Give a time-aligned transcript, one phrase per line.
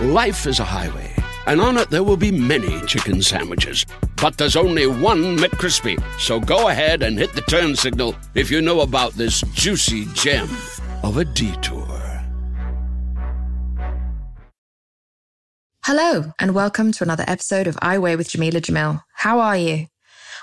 [0.00, 1.12] Life is a highway,
[1.48, 3.84] and on it there will be many chicken sandwiches.
[4.22, 6.00] But there's only one McCrispy.
[6.20, 10.48] So go ahead and hit the turn signal if you know about this juicy gem
[11.02, 11.84] of a detour.
[15.84, 19.02] Hello, and welcome to another episode of I Weigh with Jamila Jamil.
[19.14, 19.88] How are you?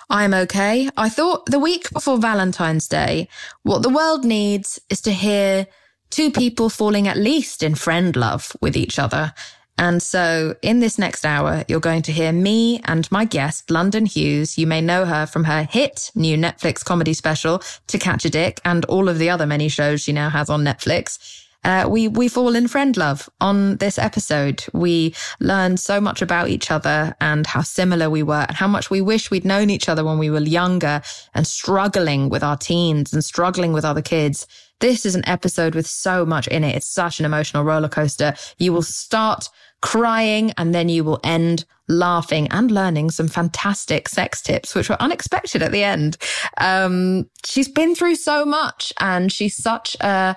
[0.09, 0.90] I'm okay.
[0.98, 3.30] I thought the week before Valentine's Day,
[3.64, 5.67] what the world needs is to hear
[6.09, 9.34] two people falling at least in friend love with each other.
[9.77, 14.06] And so in this next hour, you're going to hear me and my guest, London
[14.06, 14.58] Hughes.
[14.58, 18.61] You may know her from her hit new Netflix comedy special, To Catch a Dick,
[18.64, 21.44] and all of the other many shows she now has on Netflix.
[21.66, 24.64] Uh, we we fall in friend love on this episode.
[24.72, 28.92] We learn so much about each other and how similar we were, and how much
[28.92, 31.02] we wish we'd known each other when we were younger
[31.33, 34.45] and struggling with our teens and struggling with other kids.
[34.80, 36.76] This is an episode with so much in it.
[36.76, 38.36] It's such an emotional roller coaster.
[38.58, 39.50] You will start
[39.82, 45.02] crying and then you will end laughing and learning some fantastic sex tips, which were
[45.02, 46.17] unexpected at the end.
[46.58, 50.36] Um, she's been through so much and she's such a,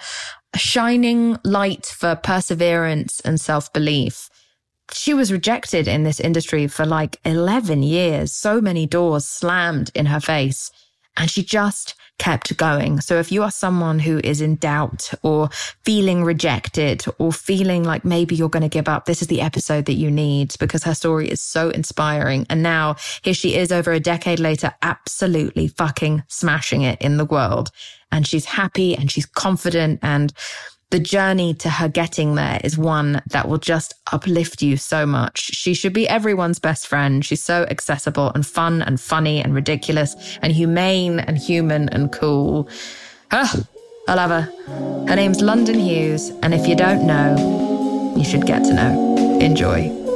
[0.55, 4.29] a shining light for perseverance and self belief.
[4.93, 10.07] She was rejected in this industry for like 11 years, so many doors slammed in
[10.07, 10.71] her face.
[11.17, 13.01] And she just kept going.
[13.01, 15.49] So if you are someone who is in doubt or
[15.85, 19.87] feeling rejected or feeling like maybe you're going to give up, this is the episode
[19.87, 22.47] that you need because her story is so inspiring.
[22.51, 27.25] And now here she is over a decade later, absolutely fucking smashing it in the
[27.25, 27.71] world.
[28.11, 30.33] And she's happy and she's confident and
[30.91, 35.39] the journey to her getting there is one that will just uplift you so much.
[35.39, 37.25] She should be everyone's best friend.
[37.25, 42.69] She's so accessible and fun and funny and ridiculous and humane and human and cool.
[43.31, 43.55] Ah,
[44.09, 45.07] I love her.
[45.07, 49.39] Her name's London Hughes, and if you don't know, you should get to know.
[49.41, 50.08] Enjoy.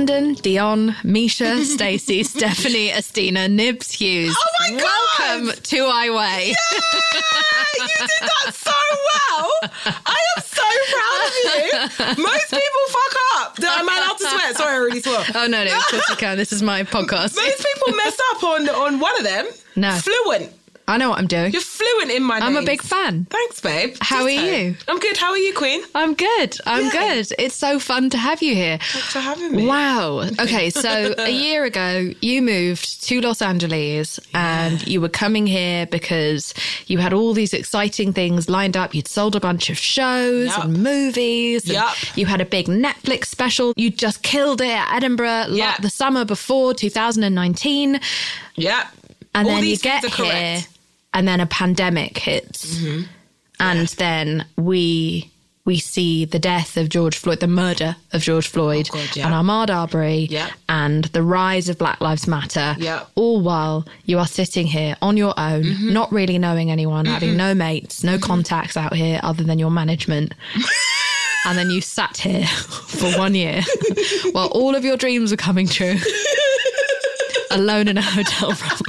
[0.00, 4.34] London, Dion, Misha, Stacey, Stephanie, Estina, Nibs, Hughes.
[4.34, 5.44] Oh my God!
[5.44, 6.46] Welcome to I Weigh.
[6.48, 9.50] you did that so well.
[10.06, 12.22] I am so proud of you.
[12.24, 13.58] Most people fuck up.
[13.62, 14.54] Am I allowed to swear?
[14.54, 15.22] Sorry, I already swore.
[15.34, 16.38] Oh no, no, of course you can.
[16.38, 17.36] This is my podcast.
[17.36, 19.48] Most people mess up on on one of them.
[19.76, 19.92] No.
[19.92, 20.50] Fluent.
[20.90, 21.52] I know what I'm doing.
[21.52, 23.26] You're fluent in my I'm a big fan.
[23.30, 23.96] Thanks, babe.
[24.00, 24.74] How are you?
[24.88, 25.16] I'm good.
[25.16, 25.80] How are you, Queen?
[25.94, 26.58] I'm good.
[26.66, 26.90] I'm Yeah.
[26.90, 27.32] good.
[27.38, 28.78] It's so fun to have you here.
[28.82, 29.66] Thanks for having me.
[29.66, 30.28] Wow.
[30.40, 35.86] Okay, so a year ago, you moved to Los Angeles and you were coming here
[35.86, 36.54] because
[36.86, 38.94] you had all these exciting things lined up.
[38.94, 40.64] You'd sold a bunch of shows Yup.
[40.64, 41.64] and movies.
[41.64, 41.94] and Yup.
[42.16, 43.74] You had a big Netflix special.
[43.76, 45.82] You just killed it at Edinburgh Yep.
[45.82, 48.00] the summer before 2019.
[48.56, 48.88] Yeah.
[49.34, 50.68] And All then you get here correct.
[51.12, 51.18] Mm-hmm.
[51.18, 52.80] and then a pandemic hits.
[53.58, 55.30] And then we
[55.66, 59.26] we see the death of George Floyd, the murder of George Floyd Oh, God, yeah.
[59.26, 60.48] and Ahmaud Arbery Yeah.
[60.68, 62.74] and the rise of Black Lives Matter.
[62.78, 63.04] Yeah.
[63.14, 65.92] All while you are sitting here on your own, Mm-hmm.
[65.92, 70.32] not really knowing anyone, having no mates, no contacts out here other than your management.
[71.46, 73.60] and then you sat here for one year
[74.32, 75.96] while all of your dreams were coming true.
[77.50, 78.80] alone in a hotel room.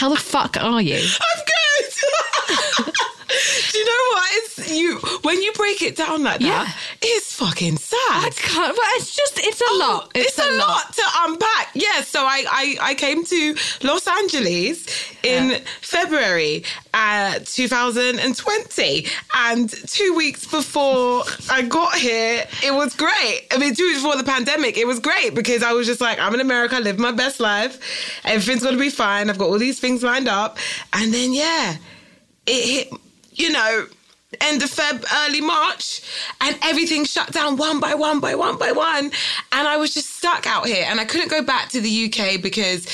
[0.00, 0.96] How the fuck are you?
[0.96, 1.92] I'm good.
[3.70, 4.28] Do you know what?
[4.32, 6.46] It's you when you break it down like that.
[6.66, 6.72] Yeah.
[7.02, 7.96] It's fucking sad.
[7.98, 10.04] I can't, but it's just, it's a lot.
[10.04, 10.92] Oh, It's, a, lot.
[10.92, 11.70] to unpack.
[11.72, 14.84] Yeah, so I, I, I came to Los Angeles
[15.22, 16.62] in February
[16.92, 19.06] uh, 2020.
[19.34, 23.46] And two weeks before I got here, it was great.
[23.50, 26.18] I mean, two weeks before the pandemic, it was great because I was just like,
[26.18, 27.80] I'm in America, I live my best life.
[28.26, 29.30] Everything's going to be fine.
[29.30, 30.58] I've got all these things lined up.
[30.92, 31.76] And then, yeah,
[32.46, 33.00] it hit,
[33.32, 33.86] you know,
[34.40, 36.02] end of Feb, early March,
[36.40, 39.06] and everything shut down one by one by one by one.
[39.52, 42.40] And I was just stuck out here and I couldn't go back to the UK
[42.40, 42.86] because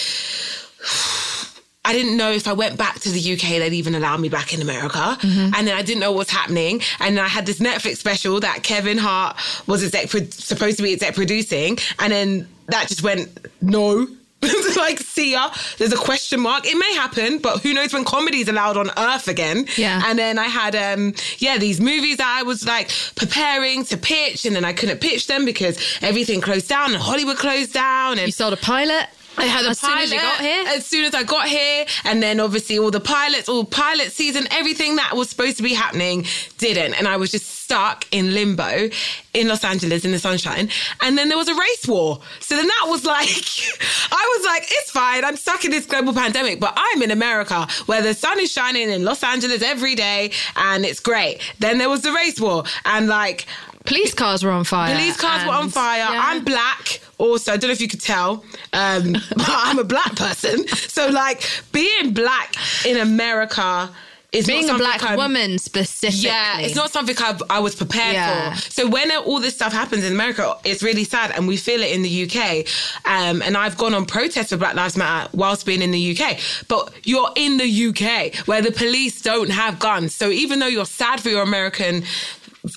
[1.85, 4.53] I didn't know if I went back to the UK, they'd even allow me back
[4.53, 4.99] in America.
[4.99, 5.55] Mm-hmm.
[5.55, 6.81] And then I didn't know what's happening.
[6.99, 9.37] And then I had this Netflix special that Kevin Hart
[9.69, 11.79] was exec- supposed to be exec producing.
[12.00, 13.29] And then that just went,
[13.62, 14.09] no.
[14.76, 15.50] like, see ya.
[15.78, 16.66] There's a question mark.
[16.66, 19.66] It may happen, but who knows when comedy's allowed on Earth again?
[19.76, 20.02] Yeah.
[20.06, 24.44] And then I had, um, yeah, these movies that I was like preparing to pitch,
[24.44, 28.19] and then I couldn't pitch them because everything closed down and Hollywood closed down.
[28.19, 29.08] And You sold a pilot.
[29.37, 30.65] I had a as soon as you got here.
[30.69, 34.47] As soon as I got here, and then obviously all the pilots, all pilot season,
[34.50, 36.27] everything that was supposed to be happening
[36.59, 38.88] didn't, and I was just stuck in limbo
[39.35, 40.71] in Los Angeles in the sunshine.
[41.03, 43.29] And then there was a race war, so then that was like,
[44.12, 45.25] I was like, it's fine.
[45.25, 48.88] I'm stuck in this global pandemic, but I'm in America where the sun is shining
[48.91, 51.41] in Los Angeles every day, and it's great.
[51.59, 53.47] Then there was the race war, and like
[53.87, 54.94] Police cars were on fire.
[54.94, 55.99] Police cars were on fire.
[55.99, 56.21] yeah.
[56.25, 57.00] I'm black.
[57.19, 60.67] Also, I don't know if you could tell, um, but I'm a black person.
[60.69, 61.43] So, like,
[61.73, 62.55] being black
[62.85, 63.91] in America
[64.33, 66.27] is being a black I'm- woman specifically.
[66.27, 68.55] Yeah, it's not something I, I was prepared Yeah.
[68.55, 68.71] for.
[68.71, 71.91] So when all this stuff happens in America, it's really sad, and we feel it
[71.93, 72.67] in the UK.
[73.06, 76.38] Um, and I've gone on protests for Black Lives Matter whilst being in the UK.
[76.69, 80.15] But you're in the UK where the police don't have guns.
[80.15, 82.03] So even though you're sad for your American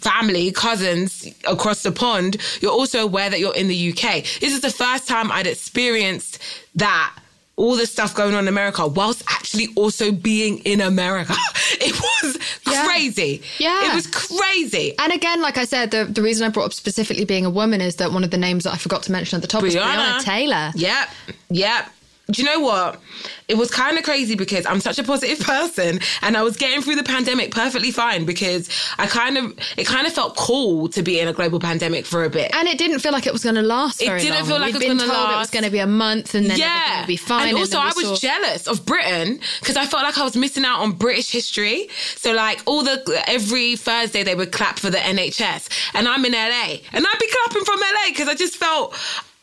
[0.01, 4.24] family, cousins across the pond, you're also aware that you're in the UK.
[4.39, 6.39] This is the first time I'd experienced
[6.75, 7.15] that.
[7.56, 11.36] All the stuff going on in America, whilst actually also being in America.
[11.81, 11.94] It
[12.24, 12.38] was
[12.68, 12.86] Yeah.
[12.86, 13.41] crazy.
[13.57, 13.91] Yeah.
[13.91, 14.95] It was crazy.
[14.97, 17.80] And again, like I said, the, the reason I brought up specifically being a woman
[17.80, 19.75] is that one of the names that I forgot to mention at the top is
[19.75, 20.71] Breonna Taylor.
[20.75, 21.09] Yep.
[21.51, 21.86] Yep.
[22.31, 23.02] Do you know what?
[23.48, 26.81] It was kind of crazy because I'm such a positive person and I was getting
[26.84, 31.02] through the pandemic perfectly fine because I kind of, it kind of felt cool to
[31.02, 32.54] be in a global pandemic for a bit.
[32.54, 34.46] And it didn't feel like it was going to last It didn't long.
[34.46, 36.46] feel like We'd it was gonna told it was going to be a month and
[36.50, 36.66] then yeah.
[36.76, 37.50] everything would be fine.
[37.50, 40.66] And also, I was saw- jealous of Britain because I felt like I was missing
[40.66, 41.90] out on British history.
[42.16, 46.34] So, like, all the every Thursday they would clap for the NHS, and I'm in
[46.34, 48.96] LA, and I'd be clapping from LA because I just felt.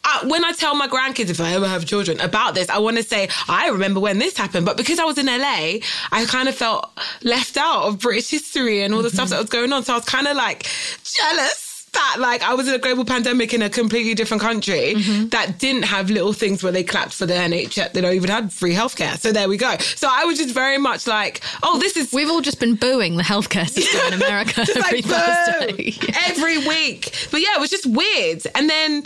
[0.06, 2.96] Uh, when I tell my grandkids, if I ever have children, about this, I want
[2.96, 4.64] to say, I remember when this happened.
[4.64, 5.78] But because I was in LA,
[6.12, 6.90] I kind of felt
[7.22, 9.82] left out of British history and all the stuff that was going on.
[9.84, 10.66] So I was kind of like
[11.02, 14.94] jealous that like I was in a global pandemic in a completely different country
[15.30, 17.92] that didn't have little things where they clapped for the NHS.
[17.92, 19.18] They don't even had free healthcare.
[19.18, 19.76] So there we go.
[19.78, 23.16] So I was just very much like, oh, this is We've all just been booing
[23.16, 25.94] the healthcare system in America every like, Thursday.
[26.26, 27.12] every week.
[27.30, 28.42] But yeah, it was just weird.
[28.54, 29.04] And then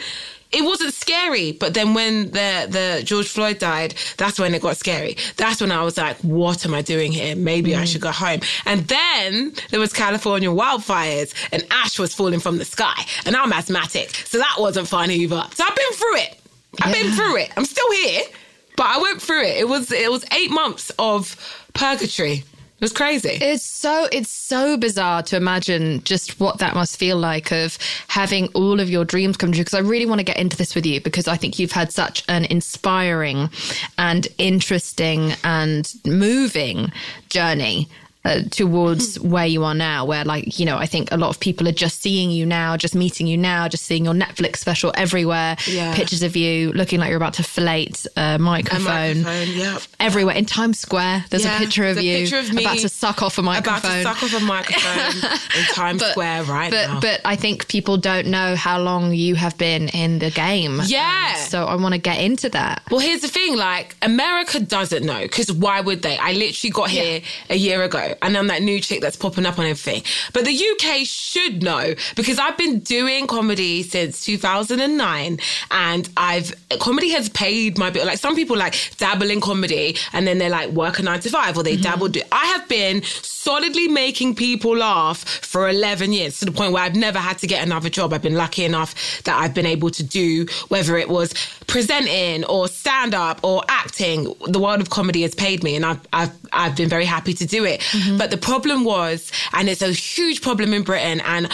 [0.52, 1.52] it wasn't scary.
[1.52, 5.16] But then when the the George Floyd died, that's when it got scary.
[5.36, 7.36] That's when I was like, what am I doing here?
[7.36, 7.86] Maybe I mm.
[7.86, 8.40] should go home.
[8.66, 13.04] And then there was California wildfires and ash was falling from the sky.
[13.26, 14.10] And I'm asthmatic.
[14.10, 15.44] So that wasn't fun either.
[15.54, 16.40] So I've been through it.
[16.82, 17.50] I've been through it.
[17.56, 18.22] I'm still here.
[18.76, 19.56] But I went through it.
[19.58, 21.36] It was it was eight months of
[21.74, 22.44] purgatory.
[22.80, 23.36] It was crazy.
[23.42, 27.76] It's so it's so bizarre to imagine just what that must feel like of
[28.08, 29.60] having all of your dreams come true.
[29.60, 31.92] Because I really want to get into this with you because I think you've had
[31.92, 33.50] such an inspiring
[33.98, 36.90] and interesting and moving
[37.28, 37.86] journey.
[38.22, 41.40] Uh, towards where you are now, where like you know, I think a lot of
[41.40, 44.92] people are just seeing you now, just meeting you now, just seeing your Netflix special
[44.94, 45.94] everywhere, Yeah.
[45.94, 47.88] pictures of you looking like you're about to fillet
[48.18, 49.78] a A microphone, microphone, yeah.
[49.98, 51.24] everywhere in Times Square.
[51.30, 53.78] There's Yeah, a picture of you picture of me about to suck off a microphone.
[53.78, 57.00] About to suck off a microphone in Times Square right but, now.
[57.00, 60.80] But I think people don't know how long you have been in the game.
[60.84, 61.36] Yeah.
[61.38, 62.82] And so I want to get into that.
[62.90, 66.18] well, here's the thing: like America doesn't know because why would they?
[66.18, 69.58] I literally got here a year ago, and I'm that new chick that's popping up
[69.58, 70.02] on everything.
[70.32, 75.38] But the UK should know because I've been doing comedy since 2009,
[75.70, 78.06] and I've comedy has paid my bill.
[78.06, 81.30] Like some people like dabble in comedy and then they're like work a nine to
[81.30, 81.82] five, or they mm-hmm.
[81.82, 82.08] dabble.
[82.08, 86.82] Do- I have been solidly making people laugh for 11 years to the point where
[86.82, 88.12] I've never had to get another job.
[88.12, 91.32] I've been lucky enough that I've been able to do whether it was
[91.66, 94.34] presenting or stand up or acting.
[94.46, 97.46] The world of comedy has paid me and I've, I've, I've been very happy to
[97.46, 97.82] do it.
[98.00, 98.16] Mm-hmm.
[98.16, 101.50] But the problem was, and it's a huge problem in Britain and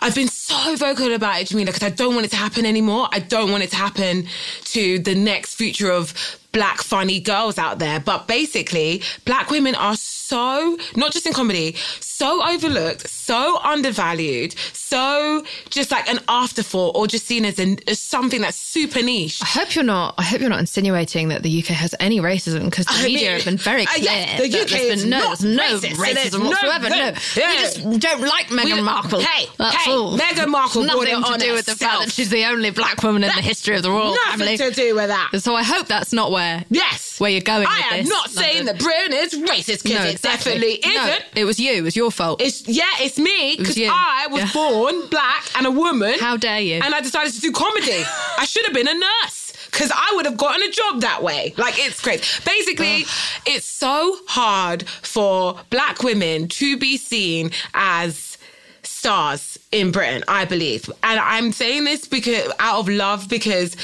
[0.00, 3.08] I've been so vocal about it, Jamila, because I don't want it to happen anymore.
[3.12, 4.28] I don't want it to happen
[4.64, 8.00] to the next future of black funny girls out there.
[8.00, 14.54] But basically, black women are so so not just in comedy, so overlooked, so undervalued,
[14.72, 19.40] so just like an afterthought, or just seen as, an, as something that's super niche.
[19.42, 20.14] I hope you're not.
[20.18, 23.20] I hope you're not insinuating that the UK has any racism because the I media
[23.28, 24.04] mean, have been very uh, clear.
[24.04, 25.94] yes, the that UK there's is been no, there's no racist.
[25.96, 26.88] Racism no- whatsoever.
[26.90, 27.50] No, yeah.
[27.50, 29.20] we just don't like Meghan We- Markle.
[29.20, 30.18] Hey, That's hey, all.
[30.18, 33.02] Meghan Markle Nothing brought to on do with the fact that she's the only black
[33.02, 34.56] woman in the history of the royal Nothing family.
[34.58, 35.30] to do with that.
[35.40, 36.64] So I hope that's not where.
[36.70, 37.20] Yes.
[37.20, 38.76] Where you're going I am this, not saying London.
[38.76, 40.52] that Britain is racist because No, it exactly.
[40.52, 41.24] definitely isn't.
[41.34, 41.72] it was you.
[41.72, 42.40] It was your fault.
[42.40, 43.88] It's yeah, it's me because you.
[43.92, 44.52] I was Yeah.
[44.52, 46.18] born black and a woman.
[46.18, 46.80] How dare you?
[46.82, 48.02] And I decided to do comedy.
[48.38, 51.54] I should have been a nurse because I would have gotten a job that way.
[51.56, 52.22] Like it's crazy.
[52.44, 53.04] Basically,
[53.46, 58.38] it's so hard for black women to be seen as
[58.82, 60.88] stars in Britain, I believe.
[61.02, 63.76] And I'm saying this because out of love because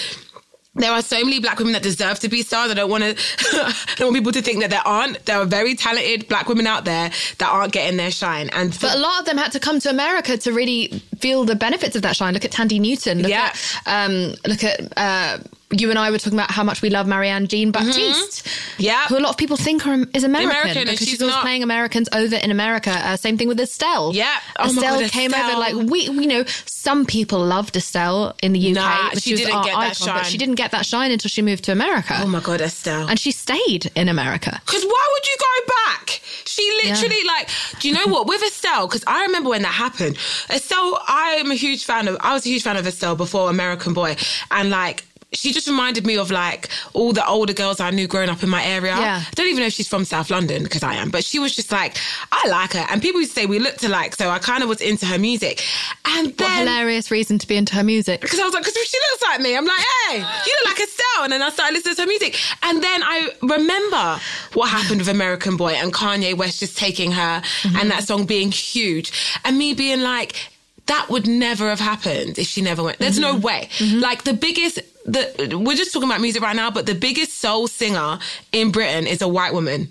[0.75, 2.71] there are so many black women that deserve to be stars.
[2.71, 3.11] I don't want to.
[3.52, 5.25] I don't want people to think that there aren't.
[5.26, 8.49] There are very talented black women out there that aren't getting their shine.
[8.50, 10.88] And for, But a lot of them had to come to America to really
[11.19, 12.33] feel the benefits of that shine.
[12.33, 13.19] Look at Thandie Newton.
[13.19, 13.52] Look Yeah.
[13.87, 15.38] at um, look at uh,
[15.73, 18.45] you and I were talking about how much we love Marianne Jean Baptiste.
[18.45, 18.83] Mm-hmm.
[18.83, 19.07] Yeah.
[19.09, 21.43] who a lot of people think are, is American, American, because she's she's always not.
[21.43, 22.91] playing Americans over in America.
[22.91, 24.12] Uh, same thing with Estelle.
[24.14, 24.38] Yeah.
[24.59, 25.50] Oh Estelle God, came Estelle.
[25.50, 29.33] over like we, you know, some people loved Estelle in the UK, Nah, but she
[29.33, 31.64] was didn't our get that icon, but she didn't get that shine until she moved
[31.64, 33.09] to America, oh my god, Estelle.
[33.09, 34.61] and she stayed in America.
[34.67, 36.21] Because why would you go back?
[36.45, 37.49] She literally like,
[37.81, 38.26] do you know what?
[38.26, 40.17] With Estelle, because I remember when that happened.
[40.50, 42.17] Estelle, I am a huge fan of.
[42.21, 44.17] I was a huge fan of Estelle before American Boy,
[44.50, 45.05] and like.
[45.32, 48.48] She just reminded me of like all the older girls I knew growing up in
[48.48, 48.96] my area.
[48.96, 49.22] Yeah.
[49.26, 51.54] I don't even know if she's from South London because I am, but she was
[51.54, 51.96] just like,
[52.30, 52.86] I like her.
[52.90, 55.18] And people used to say we looked alike, so I kind of was into her
[55.18, 55.62] music.
[56.04, 58.20] And What then hilarious reason to be into her music.
[58.20, 59.56] because I was like, because she looks like me.
[59.56, 61.24] I'm like, hey, you look like Estelle.
[61.24, 62.38] And then I started listening to her music.
[62.62, 64.20] And then I remember
[64.54, 67.88] what happened with American Boy and Kanye West just taking her and mm-hmm.
[67.88, 69.12] that song being huge.
[69.44, 70.50] And me being like,
[70.86, 72.98] that would never have happened if she never went.
[72.98, 73.42] There's no mm-hmm.
[73.42, 73.68] way.
[73.78, 74.00] Mm-hmm.
[74.00, 77.66] Like the biggest, the we're just talking about music right now, but the biggest soul
[77.68, 78.18] singer
[78.52, 79.88] in Britain is a white woman.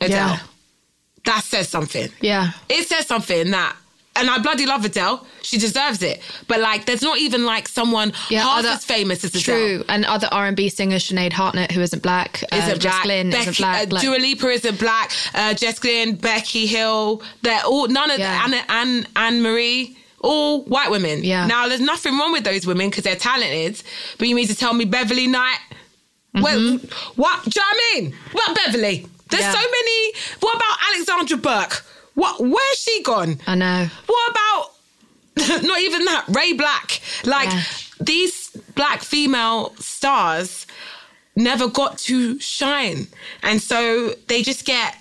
[0.00, 0.16] Adele.
[0.16, 0.38] Yeah.
[1.24, 2.50] That says something Yeah.
[2.68, 3.76] it says something that
[4.14, 5.26] and I bloody love Adele.
[5.40, 6.20] She deserves it.
[6.46, 9.42] But like there's not even like someone Yeah, half other- as famous as Adele.
[9.42, 12.92] True, and other R and B singers, Sinead Harnett, who isn't black, uh, Isn't Jess
[12.92, 13.02] black.
[13.04, 13.82] Glynne Becky, isn't black.
[13.86, 15.12] uh, like- Dua Lipa isn't black.
[15.34, 17.22] Uh, Jess Glynne, Becky Hill.
[17.42, 18.42] They're all none of Yeah.
[18.44, 19.96] Anne, Anne Anne Marie.
[20.22, 21.24] All white women.
[21.24, 21.46] Yeah.
[21.46, 23.82] Now there's nothing wrong with those women because they're talented.
[24.18, 25.58] But you mean to tell me Beverly Knight?
[26.34, 26.78] Well,
[27.16, 27.44] what?
[27.44, 28.14] Do you know what I mean?
[28.32, 29.06] What Beverly?
[29.30, 29.52] There's Mm-hmm.
[29.52, 29.52] Yeah.
[29.52, 30.12] so many.
[30.40, 31.84] What about Alexandra Burke?
[32.14, 32.40] What?
[32.40, 33.40] Where's she gone?
[33.46, 33.88] I know.
[34.06, 36.24] What about not even that?
[36.28, 37.26] Ray BLK.
[37.26, 37.62] Like Yeah.
[38.00, 40.66] these black female stars
[41.34, 43.06] never got to shine.
[43.42, 44.96] And so they just get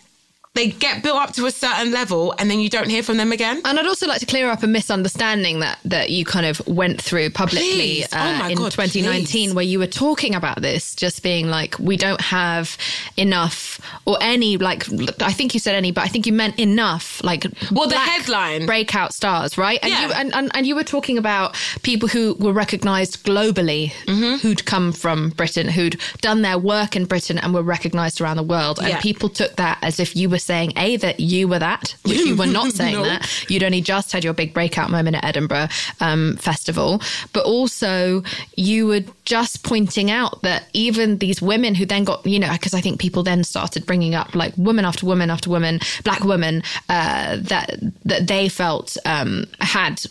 [0.54, 3.32] they get built up to a certain level and then you don't hear from them
[3.32, 3.62] again.
[3.64, 7.02] And I'd also like to clear up a misunderstanding that that you kind of went
[7.02, 8.08] through publicly Please.
[8.14, 9.56] Oh uh, in God, 2019, please.
[9.56, 12.78] where you were talking about this, just being like, we don't have
[13.16, 14.84] enough or any like.
[15.22, 17.24] I think you said any, but I think you meant enough.
[17.24, 18.66] Like, Well, the headline.
[18.66, 19.80] breakout stars, right?
[19.82, 20.08] And Yeah.
[20.08, 24.38] you and, and, and you were talking about people who were recognised globally, Mm-hmm.
[24.40, 28.44] who'd come from Britain, who'd done their work in Britain and were recognised around the
[28.44, 29.00] world, and Yeah.
[29.00, 32.36] people took that as if you were saying a that you were that, which you
[32.36, 33.04] were not saying No.
[33.04, 33.50] that.
[33.50, 35.68] You'd only just had your big breakout moment at Edinburgh
[36.00, 37.02] um, Festival,
[37.34, 38.24] but also
[38.58, 42.74] you were just pointing out that even these women who then got, you know, because
[42.74, 46.64] I think people then started bringing up like woman after woman after woman, black women
[46.90, 50.02] uh, that that they felt um, had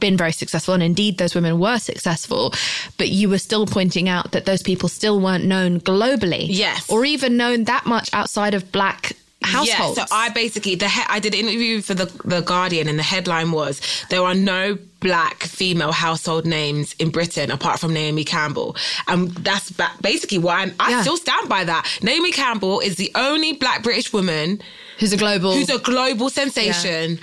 [0.00, 2.52] been very successful, and indeed those women were successful,
[2.98, 6.88] but you were still pointing out that those people still weren't known globally, Yes.
[6.90, 9.12] or even known that much outside of black
[9.46, 9.98] households.
[9.98, 12.98] Yeah, so I basically the he- I did an interview for the the Guardian, and
[12.98, 18.24] the headline was there are no black female household names in Britain apart from Naomi
[18.24, 18.74] Campbell,
[19.06, 21.02] and that's ba- basically why I'm, I Yeah.
[21.02, 21.86] still stand by that.
[22.02, 24.62] Naomi Campbell is the only black British woman
[24.98, 27.18] who's a global who's a global sensation.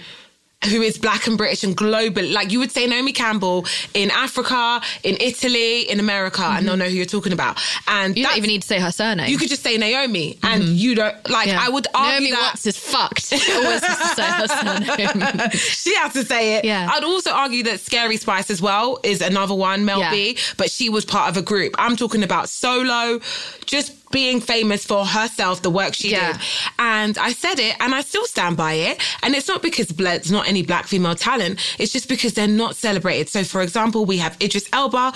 [0.70, 2.24] Who is black and British and global?
[2.24, 6.86] Like you would say, Naomi Campbell in Africa, in Italy, in America, and they'll know
[6.88, 7.60] who you're talking about.
[7.88, 9.28] And You don't even need to say her surname.
[9.30, 10.74] you could just say Naomi, and mm-hmm.
[10.74, 11.48] you don't like.
[11.48, 11.60] Yeah.
[11.62, 13.26] I would argue Naomi that Watts is fucked.
[13.26, 15.50] She always has to say her surname.
[15.52, 16.66] she has to say it.
[16.66, 16.90] Yeah.
[16.92, 20.12] I'd also argue that Scary Spice as well is another one, Mel Yeah.
[20.12, 21.76] B, but she was part of a group.
[21.80, 23.20] I'm talking about solo,
[23.66, 26.34] just being famous for herself, the work she Yeah.
[26.34, 26.42] did.
[26.80, 29.02] And I said it and I still stand by it.
[29.24, 31.60] And it's not because there's not any black female talent.
[31.80, 33.30] It's just because they're not celebrated.
[33.30, 35.14] So for example, we have Idris Elba.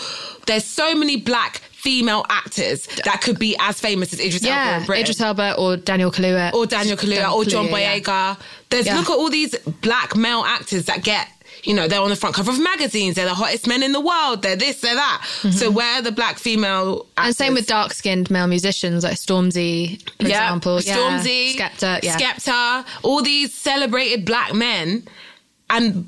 [0.48, 4.80] There's so many black female actors that could be as famous as Idris Elba Yeah,
[4.80, 5.04] in Britain.
[5.04, 6.52] Idris Elba or Daniel Kaluuya.
[6.54, 8.00] or Daniel Kaluuya or John yeah.
[8.00, 8.38] Boyega.
[8.70, 8.98] There's Yeah.
[8.98, 11.28] look at all these black male actors that get
[11.66, 13.16] you know, they're on the front cover of magazines.
[13.16, 14.42] They're the hottest men in the world.
[14.42, 15.26] They're this, they're that.
[15.52, 17.06] So where are the black female actors?
[17.16, 17.28] Mm-hmm.
[17.28, 20.78] And same with dark skinned male musicians like Stormzy, for yeah, example.
[20.78, 21.70] Stormzy, Yeah.
[21.70, 22.04] Skepta.
[22.04, 22.18] Yeah.
[22.18, 25.04] Skepta, all these celebrated black men.
[25.70, 26.06] And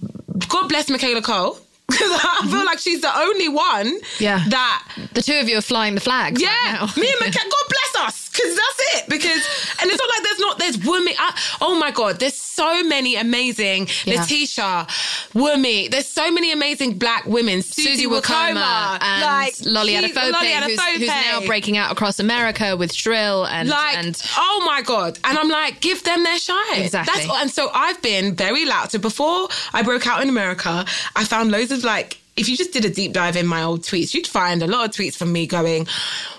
[0.49, 1.59] God bless Michaela Coel.
[1.87, 3.99] Because I feel like she's the only one.
[4.19, 4.43] Yeah.
[4.49, 6.41] that the two of you are flying the flags.
[6.41, 7.01] yeah, Right now.
[7.01, 9.09] me and Michaela, God bless us, because that's it.
[9.09, 11.13] Because, and it's not like there's not, there's women.
[11.17, 14.21] I, oh my God, there's so many amazing, Yeah.
[14.21, 14.87] Letitia,
[15.33, 17.61] Wunmi, there's so many amazing black women.
[17.61, 20.07] Susie, Susie Wokoma, Wokoma and like, Lolly Lolly
[20.53, 25.19] who's, who's now breaking out across America with Shrill and Like, and oh my God.
[25.23, 26.57] And I'm like, give them their shine.
[26.81, 27.23] Exactly.
[27.27, 28.91] That's, and so I've been very loud.
[28.91, 32.71] So before I broke out in America, I found loads of like, if you just
[32.71, 35.31] did a deep dive in my old tweets, you'd find a lot of tweets from
[35.33, 35.87] me going,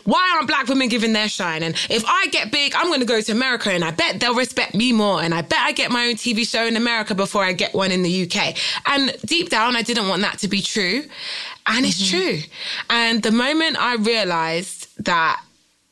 [0.05, 1.65] why aren't black women given their shine?
[1.65, 4.35] And if I get big, I'm going to go to America and I bet they'll
[4.35, 5.21] respect me more.
[5.21, 7.91] And I bet I get my own TV show in America before I get one
[7.91, 8.57] in the UK.
[8.87, 11.03] And deep down, I didn't want that to be true.
[11.67, 12.19] And it's mm-hmm.
[12.19, 12.39] true.
[12.89, 15.43] And the moment I realized that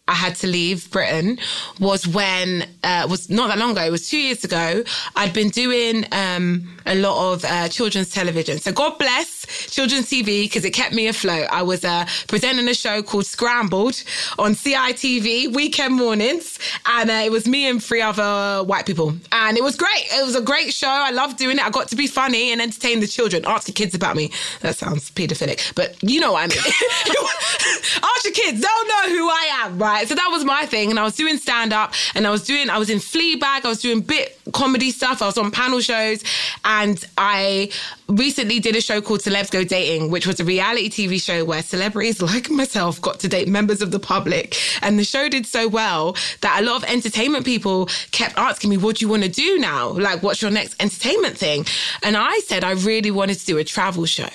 [0.08, 1.38] I had to leave Britain
[1.80, 3.82] was when uh, was not that long ago.
[3.82, 4.84] It was two years ago.
[5.16, 8.58] I'd been doing um, a lot of uh, children's television.
[8.58, 11.48] So God bless children's TV because it kept me afloat.
[11.50, 14.04] I was uh, presenting a show called Scrambled
[14.38, 19.56] on CITV weekend mornings, and uh, it was me and three other white people, and
[19.56, 20.04] it was great.
[20.12, 20.86] It was a great show.
[20.88, 21.66] I loved doing it.
[21.66, 23.44] I got to be funny and entertain the children.
[23.44, 24.30] Ask the kids about me.
[24.60, 26.58] That sounds paedophilic, but you know what I mean.
[28.04, 28.60] Ask your kids.
[28.60, 29.95] They'll know who I am, right?
[30.04, 30.90] So that was my thing.
[30.90, 33.64] And I was doing stand up and I was doing, I was in Fleabag.
[33.64, 35.22] I was doing bit comedy stuff.
[35.22, 36.22] I was on panel shows.
[36.64, 37.70] And I
[38.08, 41.62] recently did a show called Celebs Go Dating, which was a reality TV show where
[41.62, 44.56] celebrities like myself got to date members of the public.
[44.82, 48.76] And the show did so well that a lot of entertainment people kept asking me,
[48.76, 49.90] what do you want to do now?
[49.90, 51.66] Like, what's your next entertainment thing?
[52.02, 54.28] And I said, I really wanted to do a travel show.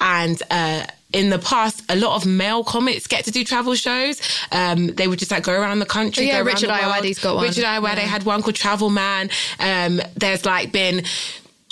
[0.00, 4.20] And, uh, in the past, a lot of male comics get to do travel shows.
[4.52, 6.26] Um, they would just like go around the country.
[6.26, 6.68] Yeah, go Richard.
[6.70, 7.44] Ayoade's got one.
[7.44, 9.30] Richard Ayoade had one called Travel Man.
[9.58, 11.04] Um, there's like been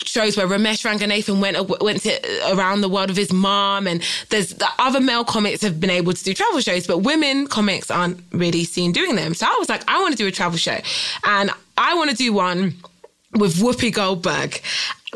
[0.03, 4.51] shows where Romesh Ranganathan went went to, around the world with his mom, and there's
[4.51, 8.21] the other male comics have been able to do travel shows, but women comics aren't
[8.33, 9.35] really seen doing them.
[9.35, 10.79] So I was like, I want to do a travel show,
[11.25, 12.75] and I want to do one
[13.33, 14.61] with Whoopi Goldberg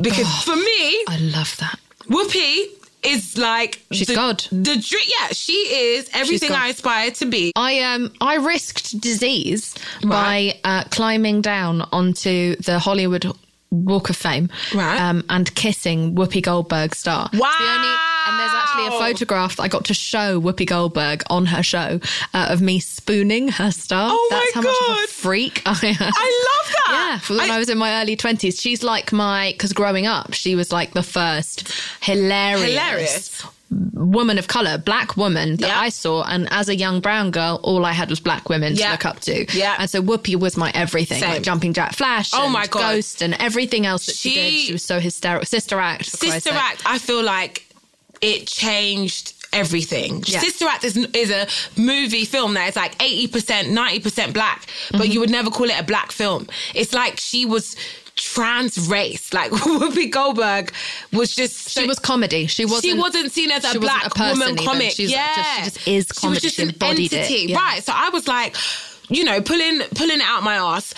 [0.00, 1.78] because for me, I love that.
[2.08, 4.44] Whoopi is like She's the, God.
[4.50, 4.74] The
[5.18, 7.52] yeah, she is everything I aspire to be.
[7.56, 10.54] I um I risked disease Right.
[10.64, 13.26] by uh, climbing down onto the Hollywood
[13.70, 15.00] Walk of Fame Right.
[15.00, 17.28] um, and kissing Whoopi Goldberg star.
[17.32, 17.96] It's the only-
[18.28, 21.98] and there's actually a photograph that I got to show Whoopi Goldberg on her show
[22.34, 24.10] uh, of me spooning her star.
[24.12, 25.08] Oh my That's how much of a God.
[25.08, 25.96] freak I am.
[26.00, 27.20] I love that.
[27.30, 28.60] Yeah, when I, was in my early 20s.
[28.60, 33.46] She's like my, because growing up, she was like the first hilarious, Hilarious.
[33.70, 35.80] Woman of color, black woman that Yeah.
[35.80, 36.24] I saw.
[36.24, 38.86] And as a young brown girl, all I had was black women Yeah.
[38.86, 39.46] to look up to.
[39.56, 39.76] Yeah.
[39.78, 41.30] And so Whoopi was my everything, Same.
[41.30, 42.30] like Jumping Jack Flash.
[42.32, 42.80] Oh and my God.
[42.94, 44.50] Ghost and everything else that she, did.
[44.52, 45.44] She- She was so hysterical.
[45.46, 46.06] Sister Act.
[46.06, 46.50] Sister.
[46.52, 47.66] Act, I feel like
[48.20, 50.22] it changed everything.
[50.26, 50.40] Yeah.
[50.40, 51.46] Sister Act is, is a
[51.80, 55.12] movie film that is like 80%, 90% black, but Mm-hmm.
[55.12, 56.46] you would never call it a black film.
[56.74, 57.76] It's like she was
[58.18, 59.32] trans race.
[59.38, 60.72] Like Whoopi Goldberg
[61.12, 62.46] was just She was comedy.
[62.46, 62.82] She wasn't.
[62.84, 64.64] she wasn't seen as a black a person woman even.
[64.64, 64.90] comic.
[64.90, 67.56] She's yeah, just- she just is She was just She an entity, Yeah.
[67.58, 67.82] right?
[67.84, 68.56] So I was like,
[69.08, 70.92] you know, pulling pulling it out my ass.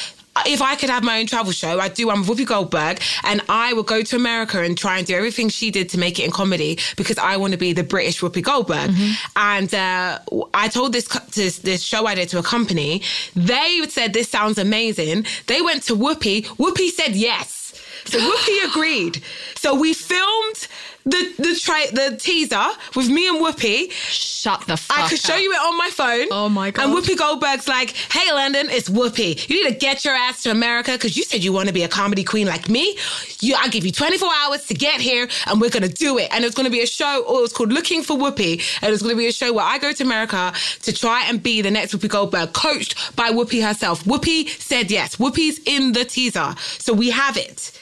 [0.46, 3.42] If I could have my own travel show, I'd do one with Whoopi Goldberg, and
[3.48, 6.24] I would go to America and try and do everything she did to make it
[6.24, 8.90] in comedy because I want to be the British Whoopi Goldberg.
[8.90, 9.12] Mm-hmm.
[9.36, 10.18] And uh,
[10.54, 13.02] I told this, this this show I did to a company.
[13.34, 15.26] They said this sounds amazing.
[15.46, 16.46] They went to Whoopi.
[16.56, 17.60] Whoopi said yes.
[18.04, 19.22] So Whoopi agreed.
[19.56, 20.68] So we filmed
[21.10, 23.90] the the tra- the teaser with me and Whoopi.
[23.90, 25.40] Shut the fuck I could show up.
[25.40, 26.26] you it on my phone.
[26.30, 26.84] Oh my God.
[26.84, 29.48] And Whoopi Goldberg's like, "Hey, London, it's Whoopi.
[29.48, 31.82] You need to get your ass to America because you said you want to be
[31.82, 32.96] a comedy queen like me.
[33.40, 36.28] You, I'll give you 24 hours to get here, and we're gonna do it.
[36.32, 37.24] And it's gonna be a show.
[37.26, 39.92] Oh, it's called Looking for Whoopi, and it's gonna be a show where I go
[39.92, 44.04] to America to try and be the next Whoopi Goldberg, coached by Whoopi herself.
[44.04, 45.16] Whoopi said yes.
[45.16, 47.72] Whoopi's in the teaser, so we have it.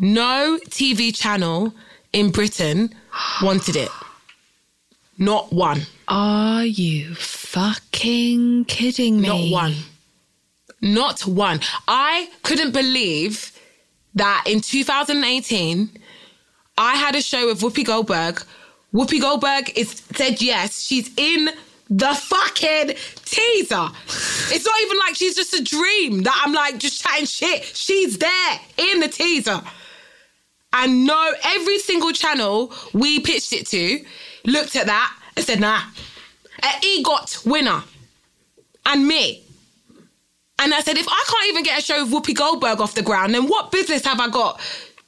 [0.00, 1.72] No TV channel
[2.14, 2.94] in Britain
[3.42, 3.90] wanted it.
[5.18, 5.82] Not one.
[6.08, 9.28] Are you fucking kidding me?
[9.28, 9.74] Not one.
[10.80, 11.60] Not one.
[11.86, 13.52] I couldn't believe
[14.14, 15.90] that in 2018,
[16.78, 18.42] I had a show with Whoopi Goldberg.
[18.92, 20.82] Whoopi Goldberg is said yes.
[20.82, 21.50] She's in
[21.90, 23.88] the fucking teaser.
[24.54, 27.64] It's not even like she's just a dream that I'm like just chatting shit.
[27.64, 29.60] She's there in the teaser.
[30.76, 34.04] And no, every single channel we pitched it to
[34.44, 35.80] looked at that and said, nah.
[36.62, 37.82] An EGOT winner.
[38.86, 39.42] And me.
[40.58, 43.02] And I said, if I can't even get a show of Whoopi Goldberg off the
[43.02, 44.60] ground, then what business have I got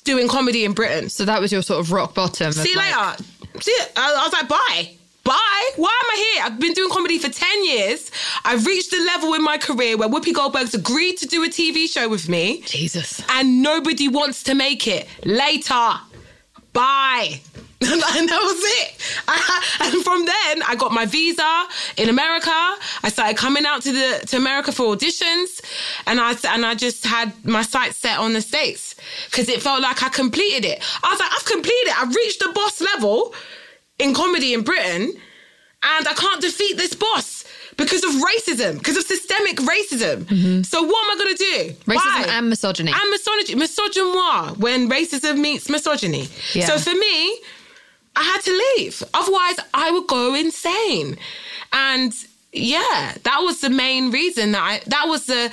[0.05, 1.09] doing comedy in Britain?
[1.09, 2.53] So that was your sort of rock bottom.
[2.53, 3.25] See you like- later.
[3.61, 4.97] See, I, I was like, bye.
[5.27, 5.71] Bye.
[5.75, 6.45] Why am I here?
[6.47, 8.13] I've been doing comedy for 10 years.
[8.45, 11.89] I've reached the level in my career where Whoopi Goldberg's agreed to do a TV
[11.89, 12.63] show with me.
[12.63, 13.21] Jesus.
[13.31, 15.09] And nobody wants to make it.
[15.25, 15.95] Later.
[16.73, 17.41] Bye.
[17.81, 19.23] and that was it.
[19.27, 19.63] I,
[19.93, 22.49] and from then, I got my visa in America.
[22.51, 25.61] I started coming out to the to America for auditions,
[26.07, 28.95] and I and I just had my sights set on the states
[29.27, 30.83] because it felt like I completed it.
[31.03, 32.01] I was like, I've completed it.
[32.01, 33.35] I've reached the boss level
[33.99, 35.13] in comedy in Britain,
[35.83, 37.45] and I can't defeat this boss
[37.77, 40.65] because of racism, because of systemic racism.
[40.65, 41.75] So what am I going to do?
[41.75, 41.91] Mm-hmm.
[41.93, 42.33] Racism Bye.
[42.33, 42.93] and misogyny.
[42.93, 46.29] And misogyny, misogynoir, when racism meets misogyny.
[46.55, 46.67] Yeah.
[46.67, 47.41] So for me,
[48.17, 49.03] I had to leave.
[49.13, 51.19] Otherwise, I would go insane.
[51.73, 52.15] And
[52.53, 55.53] yeah, that was the main reason that I, that was the,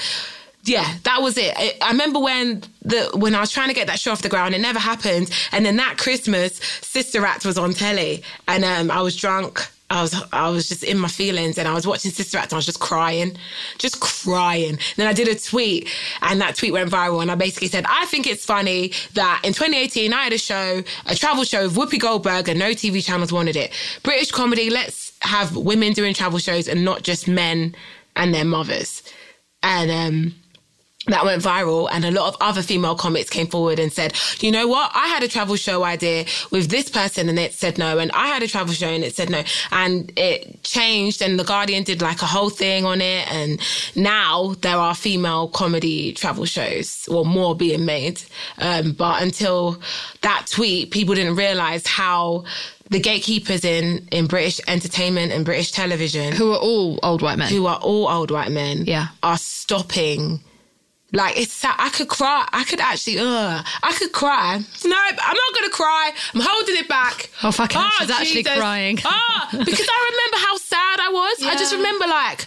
[0.63, 1.54] yeah, that was it.
[1.58, 4.30] I, I remember when the when I was trying to get that show off the
[4.30, 5.30] ground, it never happened.
[5.52, 9.67] And then that Christmas, Sister Act was on telly, and um, I was drunk.
[9.89, 12.52] I was I was just in my feelings, and I was watching Sister Act.
[12.52, 13.36] And I was just crying,
[13.78, 14.80] just crying.
[14.95, 15.89] Then I did a tweet,
[16.21, 17.21] and that tweet went viral.
[17.21, 20.82] And I basically said, I think it's funny that in 2018 I had a show,
[21.08, 23.73] a travel show with Whoopi Goldberg, and no TV channels wanted it.
[24.02, 27.76] British comedy, let's have women doing travel shows and not just men
[28.15, 29.04] and their mothers.
[29.62, 30.36] And um,
[31.07, 34.51] that went viral and a lot of other female comics came forward and said, you
[34.51, 34.89] know what?
[34.95, 37.97] I had a travel show idea with this person and it said no.
[37.99, 39.43] And I had a travel show and it said no.
[39.71, 43.29] And it changed and The Guardian did like a whole thing on it.
[43.31, 43.59] And
[43.95, 48.21] now there are female comedy travel shows or more being made.
[48.59, 49.81] Um, but until
[50.21, 52.45] that tweet, people didn't realize how
[52.89, 57.49] the gatekeepers in, in British entertainment and British television Who are all old white men.
[57.49, 59.07] who are all old white men Yeah.
[59.21, 60.39] are stopping
[61.13, 61.76] like it's sad.
[61.78, 62.47] I could cry.
[62.52, 64.60] I could actually, uh, I could cry.
[64.84, 66.12] No, I'm not gonna cry.
[66.34, 67.30] I'm holding it back.
[67.43, 68.97] Oh, fucking hell, she's actually crying.
[69.06, 71.43] Ah, because I remember how sad I was.
[71.45, 72.41] I just remember like,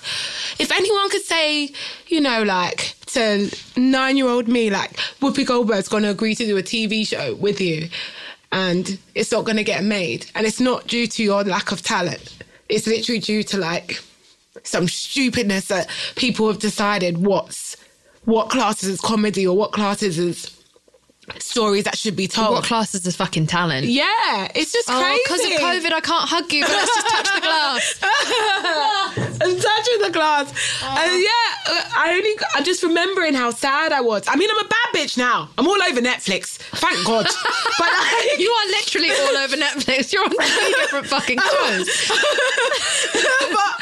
[0.58, 1.70] if anyone could say,
[2.08, 6.56] you know, like to nine year old me, like Whoopi Goldberg's gonna agree to do
[6.56, 7.88] a TV show with you,
[8.50, 12.36] and it's not gonna get made, and it's not due to your lack of talent.
[12.68, 14.00] It's literally due to like
[14.64, 17.76] some stupidness that people have decided what's
[18.26, 20.52] what classes is comedy or what classes is
[21.40, 22.52] stories that should be told.
[22.52, 23.86] what classes is fucking talent?
[23.86, 25.20] yeah, it's just Oh, crazy.
[25.24, 27.98] because of COVID, I can't hug you, but let's just touch the glass.
[29.42, 30.52] I'm touching the glass.
[30.82, 31.02] Oh.
[31.02, 34.22] And yeah, I only, I'm just remembering how sad I was.
[34.28, 35.48] I mean, I'm a bad bitch now.
[35.58, 36.58] I'm all over Netflix.
[36.78, 37.26] Thank God.
[37.78, 40.12] but like, You are literally all over Netflix.
[40.12, 42.12] You're on three different fucking shows.
[43.50, 43.75] but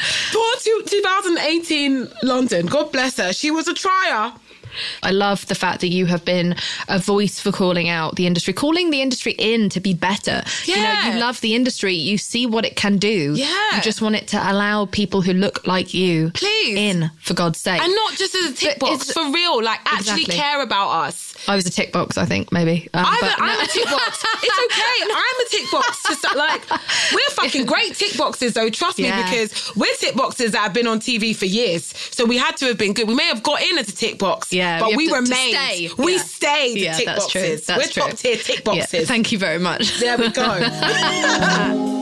[0.85, 3.33] 2018 London, God bless her.
[3.33, 4.33] She was a trier.
[5.03, 6.53] I love the fact that you have been
[6.89, 10.43] a voice for calling out the industry, calling the industry in to be better.
[10.65, 11.13] You know, Yeah.
[11.13, 13.35] you love the industry, you see what it can do.
[13.37, 13.75] Yeah.
[13.77, 16.77] You just want it to allow people who look like you Please.
[16.77, 17.81] in, for God's sake.
[17.81, 19.63] And not just as a tick box, for real.
[19.63, 20.35] Like, actually Exactly.
[20.35, 21.34] care about us.
[21.47, 22.89] I was a tick box, I think, maybe.
[22.93, 24.23] Um, I'm, a, I'm a tick box.
[24.45, 25.13] It's okay.
[25.13, 26.03] I'm a tick box.
[26.07, 26.61] Just like
[27.13, 28.69] we're fucking great tick boxes, though.
[28.69, 31.85] Trust me, because we're tick boxes that have been on TV for years.
[32.11, 33.07] So we had to have been good.
[33.07, 35.55] We may have got in as a tick box, Yeah, but we to remained.
[35.57, 35.89] stay.
[35.97, 36.21] We Yeah.
[36.23, 37.41] stayed Yeah, tick that's true.
[37.41, 37.65] boxes.
[37.65, 38.03] That's we're true.
[38.11, 39.07] top tier tick Yeah, boxes.
[39.07, 39.99] thank you very much.
[39.99, 42.01] there we go.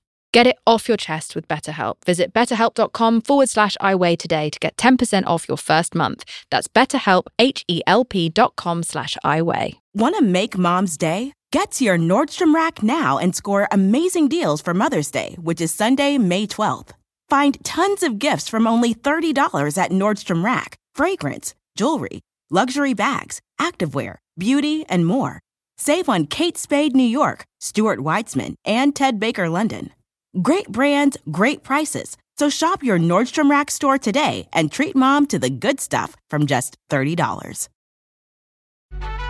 [0.33, 1.95] Get it off your chest with BetterHelp.
[2.05, 6.23] Visit betterhelp.com forward slash iWeigh today to get 10% off your first month.
[6.49, 9.79] That's betterhelp, H-E-L-P dot com slash iWeigh.
[9.93, 11.33] Want to make mom's day?
[11.51, 15.73] Get to your Nordstrom Rack now and score amazing deals for Mother's Day, which is
[15.73, 16.91] Sunday, May 12th.
[17.29, 20.77] Find tons of gifts from only $30 at Nordstrom Rack.
[20.95, 25.41] Fragrance, jewelry, luxury bags, activewear, beauty, and more.
[25.77, 29.91] Save on Kate Spade New York, Stuart Weitzman, and Ted Baker London.
[30.41, 32.15] Great brands, great prices.
[32.37, 36.47] So shop your Nordstrom Rack store today and treat mom to the good stuff from
[36.47, 37.67] just $30.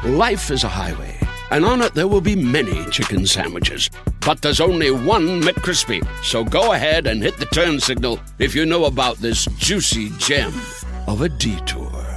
[0.06, 1.18] Life is a highway,
[1.50, 3.90] and on it there will be many chicken sandwiches.
[4.24, 6.06] But there's only one McCrispy.
[6.24, 10.54] So go ahead and hit the turn signal if you know about this juicy gem
[11.08, 12.11] of a detour.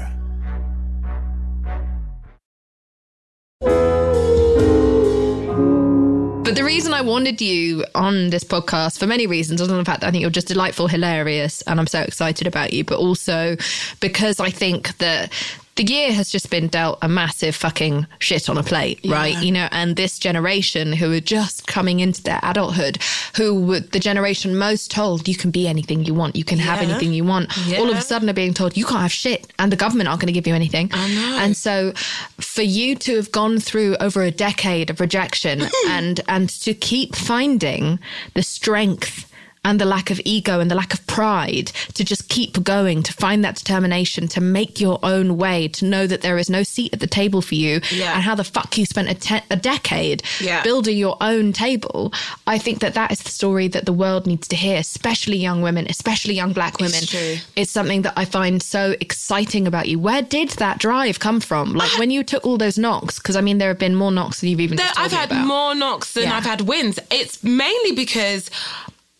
[6.54, 10.02] The reason I wanted you on this podcast for many reasons, other than the fact
[10.02, 13.56] that I think you're just delightful, hilarious, and I'm so excited about you, but also
[13.98, 15.32] because I think that
[15.76, 19.36] the year has just been dealt a massive fucking shit on a plate, right?
[19.42, 22.98] You know, and this generation who are just coming into their adulthood,
[23.36, 26.80] who were the generation most told you can be anything you want, you can have
[26.80, 29.72] anything you want, all of a sudden are being told you can't have shit and
[29.72, 30.90] the government aren't going to give you anything.
[30.92, 31.92] And so
[32.38, 37.16] for you to have gone through over a decade of rejection and and to keep
[37.16, 37.98] finding
[38.34, 39.30] the strength
[39.64, 43.12] and the lack of ego and the lack of pride to just keep going, to
[43.12, 46.92] find that determination, to make your own way, to know that there is no seat
[46.92, 48.14] at the table for you, Yeah.
[48.14, 50.62] and how the fuck you spent a, te- a decade Yeah.
[50.62, 52.12] building your own table.
[52.46, 55.62] I think that that is the story that the world needs to hear, especially young
[55.62, 57.02] women, especially young black women.
[57.06, 57.36] true.
[57.56, 59.98] It's something that I find so exciting about you.
[59.98, 61.72] Where did that drive come from?
[61.74, 61.98] Like ah!
[61.98, 64.50] when you took all those knocks, because I mean, there have been more knocks than
[64.50, 65.46] you've even There- I've had about.
[65.46, 66.36] more knocks than Yeah.
[66.36, 66.98] I've had wins.
[67.10, 68.50] It's mainly because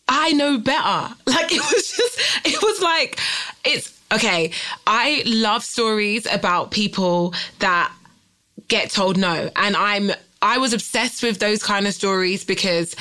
[0.08, 1.14] I know better.
[1.26, 3.18] Like it was just, it was like,
[3.64, 4.52] it's okay.
[4.86, 7.92] I love stories about people that
[8.68, 9.50] get told no.
[9.56, 12.94] And I'm, I was obsessed with those kind of stories because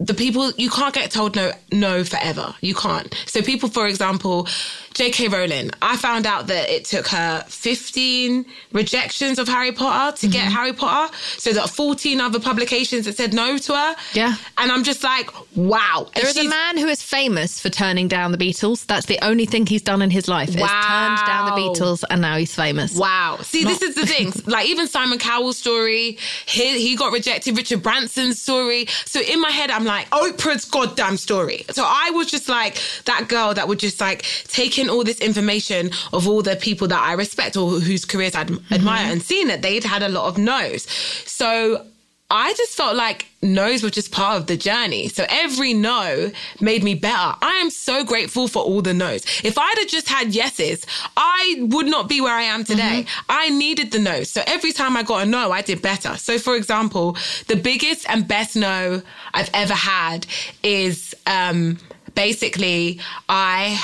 [0.00, 4.48] the people you can't get told no no forever you can't so people for example
[4.94, 10.28] jk rowling i found out that it took her 15 rejections of harry potter to
[10.28, 10.52] get mm-hmm.
[10.52, 14.34] harry potter so that 14 other publications that said no to her Yeah.
[14.58, 18.08] and i'm just like wow And There is a man who is famous for turning
[18.08, 18.86] down the Beatles.
[18.86, 20.48] That's the only thing he's done in his life.
[20.48, 22.96] Is turned down the Beatles, and now he's famous.
[22.96, 23.38] Wow.
[23.42, 24.32] See, this is the thing.
[24.46, 27.56] like even Simon Cowell's story, he, he got rejected.
[27.56, 28.86] Richard Branson's story.
[29.04, 31.64] So in my head, I'm like, Oprah's goddamn story.
[31.70, 35.20] So I was just like that girl that would just like take in all this
[35.20, 39.22] information of all the people that I respect or whose careers I would admire and
[39.22, 40.88] seeing that they'd had a lot of no's.
[41.26, 41.86] So
[42.30, 45.08] I just felt like no's were just part of the journey.
[45.08, 47.36] So every no made me better.
[47.42, 49.24] I am so grateful for all the no's.
[49.42, 53.06] If I'd have just had yeses, I would not be where I am today.
[53.28, 54.30] I needed the no's.
[54.30, 56.16] So every time I got a no, I did better.
[56.16, 57.16] So for example,
[57.48, 59.02] the biggest and best no
[59.34, 60.26] I've ever had
[60.62, 61.78] is um,
[62.14, 63.80] basically I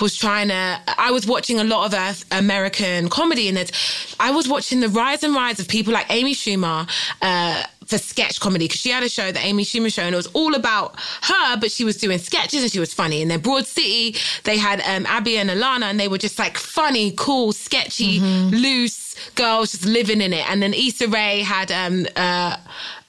[0.00, 3.70] was trying to I was watching a lot of American comedy and
[4.18, 6.88] I was watching the rise and rise of people like Amy Schumer
[7.22, 10.16] uh, for sketch comedy because she had a show the Amy Schumer show and it
[10.16, 13.22] was all about her but she was doing sketches and she was funny.
[13.22, 16.56] And then Broad City they had um, Abbi and Ilana and they were just like
[16.58, 20.48] funny cool sketchy loose girls just living in it.
[20.50, 22.56] And then Issa Rae had um uh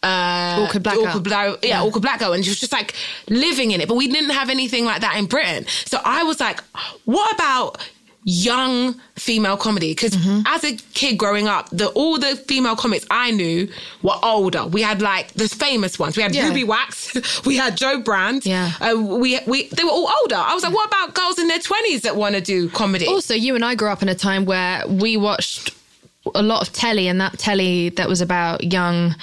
[0.05, 2.93] uh, Awkward Black Black, yeah, awkward black girl, and she was just like
[3.29, 3.87] living in it.
[3.87, 5.65] But we didn't have anything like that in Britain.
[5.85, 6.61] So I was like,
[7.05, 7.77] what about
[8.27, 9.91] young female comedy?
[9.93, 10.41] Because Mm-hmm.
[10.47, 13.67] as a kid growing up, the all the female comics I knew
[14.01, 14.65] were older.
[14.65, 16.17] We had like the famous ones.
[16.17, 16.47] We had Yeah.
[16.47, 17.13] Ruby Wax,
[17.45, 18.45] we had Jo Brand.
[18.45, 18.71] Yeah.
[18.81, 20.35] uh, we we they were all older.
[20.37, 23.05] I was like, what about girls in their twenties that want to do comedy?
[23.07, 25.71] Also, you and I grew up in a time where we watched
[26.33, 29.13] a lot of telly, and that telly that was about young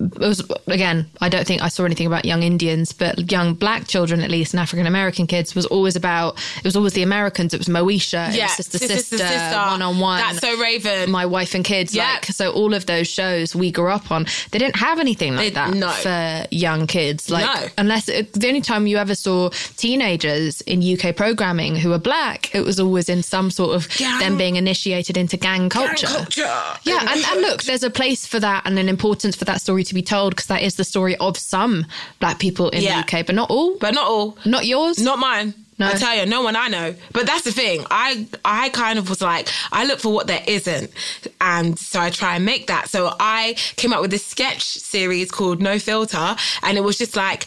[0.00, 3.86] it was again, I don't think I saw anything about young Indians, but young black
[3.88, 6.36] children, at least, and African American kids, was always about.
[6.58, 7.54] It was always the Americans.
[7.54, 10.18] It was Moesha, it Yeah, was sister, Sister, sister, Sister, one on one.
[10.20, 11.10] That's So Raven.
[11.10, 11.94] My wife and kids.
[11.94, 12.12] Yeah.
[12.14, 15.54] Like, so all of those shows we grew up on, they didn't have anything like
[15.54, 15.88] that no.
[15.90, 17.30] for young kids.
[17.30, 17.68] Like, No.
[17.78, 22.54] unless it, the only time you ever saw teenagers in UK programming who were black,
[22.54, 26.06] it was always in some sort of Gang- them being initiated into gang culture.
[26.06, 26.42] culture.
[26.84, 29.84] Yeah, and, and look, there's a place for that and an importance for that story
[29.86, 31.86] to be told because that is the story of some
[32.20, 33.02] black people in Yeah.
[33.02, 33.76] the UK, but not all.
[33.78, 34.36] But not all.
[34.44, 34.98] Not yours.
[34.98, 35.54] Not mine.
[35.78, 35.88] No.
[35.88, 36.94] I tell you, no one I know.
[37.12, 37.84] But that's the thing.
[37.90, 40.90] I I kind of was like, I look for what there isn't,
[41.38, 42.88] and so I try and make that.
[42.88, 47.14] So I came up with this sketch series called No Filter, and it was just
[47.14, 47.44] like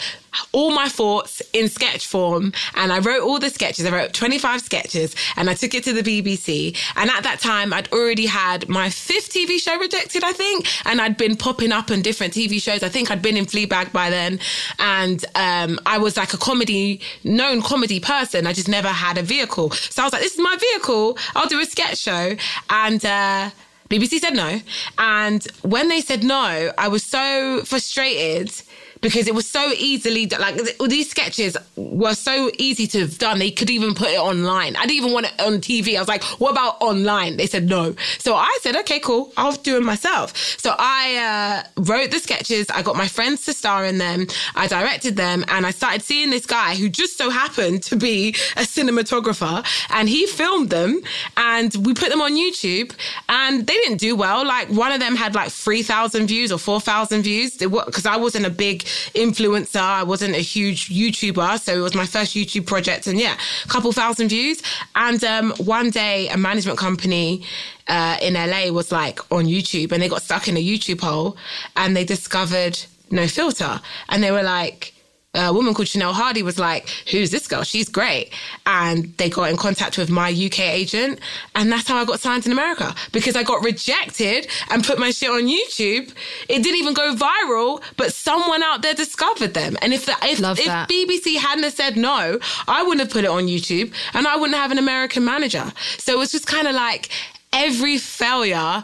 [0.52, 2.54] all my thoughts in sketch form.
[2.76, 3.86] And I wrote all the sketches.
[3.86, 6.78] I wrote 25 sketches, and I took it to the BBC.
[6.96, 11.02] And at that time, I'd already had my fifth TV show rejected, I think, and
[11.02, 12.84] I'd been popping up on different TV shows.
[12.84, 14.39] I think I'd been in Fleabag by then,
[14.80, 18.48] and um, I was like a comedy, known comedy person.
[18.48, 19.72] I just never had a vehicle.
[19.72, 21.18] So I was like, this is my vehicle.
[21.36, 22.36] I'll do a sketch show.
[22.70, 23.50] And uh,
[23.89, 24.62] BBC said no.
[24.98, 28.52] And when they said no, I was so frustrated
[29.01, 33.39] because it was so easily like these sketches were so easy to have done.
[33.39, 34.75] They could even put it online.
[34.75, 35.95] I didn't even want it on TV.
[35.95, 37.38] I was like, what about online?
[37.38, 37.95] They said no.
[38.17, 39.31] So I said, okay, cool.
[39.38, 40.35] I'll do it myself.
[40.59, 42.69] So I uh, wrote the sketches.
[42.69, 44.27] I got my friends to star in them.
[44.55, 48.29] I directed them, and I started seeing this guy who just so happened to be
[48.57, 50.99] a cinematographer, and he filmed them,
[51.38, 52.93] and we put them on YouTube,
[53.29, 54.45] and they didn't do well.
[54.45, 58.17] Like one of them had like three thousand views or four thousand views because I
[58.17, 59.82] wasn't a big influencer.
[59.82, 63.67] I wasn't a huge YouTuber, so it was my first YouTube project, and yeah, a
[63.67, 64.62] couple thousand views.
[64.95, 67.43] And um, one day, a management company
[67.88, 71.38] uh, in LA was like on YouTube, and they got stuck in a YouTube hole,
[71.75, 72.80] and they discovered
[73.12, 74.93] no filter, and they were like
[75.36, 77.63] a woman called Chanel Hardy was like, Who's this girl?
[77.63, 78.32] She's great.
[78.65, 81.20] And they got in contact with my UK agent.
[81.54, 85.12] And that's how I got signed in America because I got rejected and put my
[85.12, 86.13] shit on YouTube.
[86.50, 89.78] It didn't even go viral, but someone out there discovered them.
[89.84, 90.89] And if the, if, Love if that.
[90.89, 94.58] BBC hadn't have said no, I wouldn't have put it on YouTube and I wouldn't
[94.58, 95.72] have an American manager.
[96.00, 97.10] So it was just kind of like
[97.54, 98.84] every failure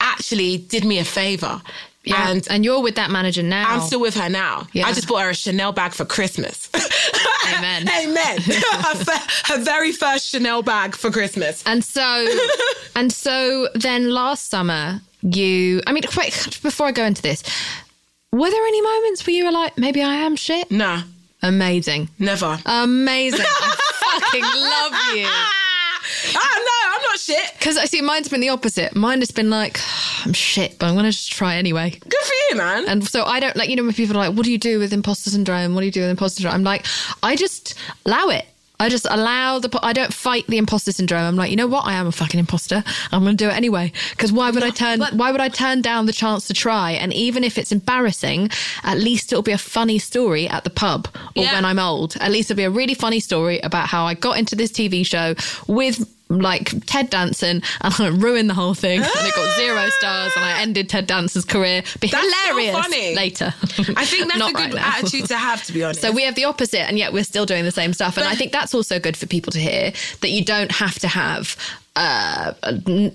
[0.00, 1.62] actually did me a favor.
[2.04, 3.68] Yeah, And and you're with that manager now.
[3.68, 4.66] I'm still with her now.
[4.72, 4.86] Yeah.
[4.86, 6.68] I just bought her a Chanel bag for Christmas.
[7.54, 7.88] Amen.
[7.88, 8.38] Amen.
[8.42, 9.18] her,
[9.54, 11.62] her very first Chanel bag for Christmas.
[11.64, 12.26] And so,
[12.96, 17.42] and so then last summer, you, I mean, quick, before I go into this,
[18.32, 20.70] were there any moments where you were like, maybe I am shit?
[20.70, 21.02] Nah,
[21.42, 22.08] Amazing.
[22.18, 22.58] never.
[22.66, 23.44] Amazing.
[23.46, 25.26] I fucking love you.
[26.34, 26.71] I'm not
[27.24, 27.52] shit.
[27.58, 28.94] Because I uh, see mine's been the opposite.
[28.94, 29.78] Mine has been like,
[30.24, 31.90] I'm shit, but I'm going to just try anyway.
[31.90, 32.88] Good for you, man.
[32.88, 34.78] And so I don't like, you know, when people are like, what do you do
[34.78, 35.74] with imposter syndrome?
[35.74, 36.54] What do you do with imposter syndrome?
[36.56, 36.86] I'm like,
[37.22, 38.46] I just allow it.
[38.82, 41.22] I just allow the, I don't fight the imposter syndrome.
[41.22, 41.86] I'm like, you know what?
[41.86, 42.82] I am a fucking imposter.
[43.12, 43.92] I'm going to do it anyway.
[44.10, 46.90] Because why would I turn, why would I turn down the chance to try?
[46.92, 48.50] And even if it's embarrassing,
[48.82, 51.06] at least it'll be a funny story at the pub
[51.36, 51.52] or Yeah.
[51.54, 52.16] when I'm old.
[52.18, 55.06] At least it'll be a really funny story about how I got into this TV
[55.06, 55.36] show
[55.68, 56.04] with
[56.40, 60.44] like Ted Danson and I ruined the whole thing and it got zero stars and
[60.44, 61.82] I ended Ted Danson's career.
[62.00, 63.14] Be That's so hilarious funny.
[63.14, 63.54] later.
[63.96, 66.00] I think that's Not a good right attitude to have, to be honest.
[66.00, 68.16] So we have the opposite, and yet we're still doing the same stuff.
[68.16, 71.08] And I think that's also good for people to hear that you don't have to
[71.08, 71.56] have.
[71.94, 72.54] Uh,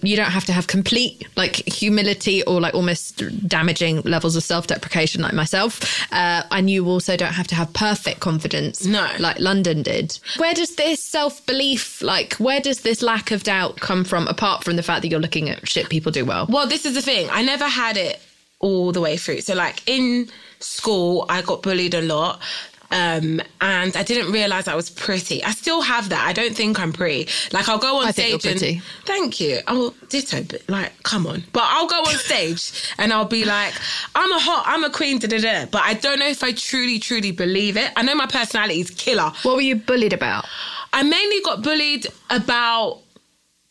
[0.04, 5.20] you don't have to have complete like humility or like almost damaging levels of self-deprecation
[5.24, 5.82] like myself
[6.13, 9.10] uh, and you also don't have to have perfect confidence No.
[9.18, 14.04] like london did where does this self-belief like where does this lack of doubt come
[14.04, 16.86] from apart from the fact that you're looking at shit people do well Well, this
[16.86, 17.28] is the thing.
[17.32, 18.22] I never had it
[18.60, 19.42] all the way through.
[19.42, 22.42] So, like in school, I got bullied a lot.
[22.89, 25.43] Um, and I didn't realize I was pretty.
[25.43, 26.26] I still have that.
[26.26, 27.30] I don't think I'm pretty.
[27.52, 29.60] Like I'll go on I stage and thank you.
[29.67, 30.43] Oh, ditto.
[30.43, 31.43] But like, come on.
[31.52, 33.73] But I'll go on stage and I'll be like,
[34.15, 35.19] I'm a hot, I'm a queen.
[35.19, 35.65] Da da da.
[35.65, 37.91] But I don't know if I truly, truly believe it.
[37.95, 39.32] I know my personality is killer.
[39.43, 40.45] what were you bullied about
[40.93, 43.02] I mainly got bullied about.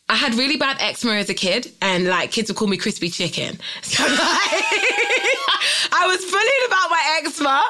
[0.09, 3.09] I had really bad eczema as a kid, and like kids would call me crispy
[3.09, 3.57] chicken.
[3.81, 4.63] So like,
[5.91, 7.63] I was bullied about my eczema,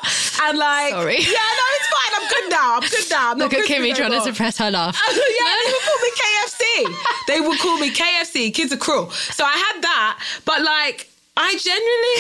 [0.44, 1.18] and like, Sorry.
[1.18, 2.12] yeah, no, it's fine.
[2.18, 2.76] I'm good now.
[2.76, 3.32] I'm good now.
[3.32, 6.96] I'm look at kimmy trying to suppress her laugh yeah, they would call me KFC.
[7.28, 8.54] they would call me KFC.
[8.54, 9.10] Kids are cruel.
[9.12, 11.10] So I had that, but like.
[11.40, 12.18] I genuinely,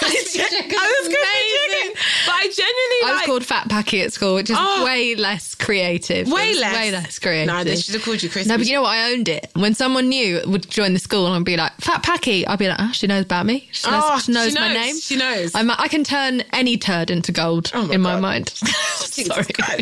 [0.02, 2.02] I, gen- I was chicken.
[2.26, 3.26] but I genuinely I was like.
[3.26, 4.84] called Fat Packy at school, which is Oh.
[4.84, 6.26] way less creative.
[6.30, 6.74] Way less.
[6.74, 7.46] Way less creative.
[7.54, 8.46] No, they should have called you Chris.
[8.46, 8.96] No, but you know what?
[8.96, 9.50] I owned it.
[9.54, 12.68] When someone new would join the school and I'd be like, Fat Packy, I'd be
[12.68, 13.68] like, oh, she knows about me.
[13.72, 14.74] She knows, Oh, she knows she my knows.
[14.76, 14.96] name.
[14.98, 15.54] She knows.
[15.54, 18.48] I'm, I can turn any turd into gold Oh my in my mind.
[18.94, 19.26] Sorry.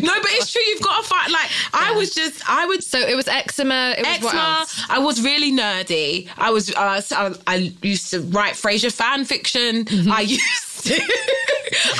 [0.01, 0.61] No, but it's true.
[0.67, 1.31] You've got to fight.
[1.31, 3.95] Like I was just, I would So it was eczema.
[3.97, 4.65] It was eczema.
[4.89, 6.27] I was really nerdy.
[6.37, 6.73] I was.
[6.75, 9.85] Uh, I, I used to write Frasier fan fiction.
[9.85, 10.11] Mm-hmm.
[10.11, 11.01] I used to.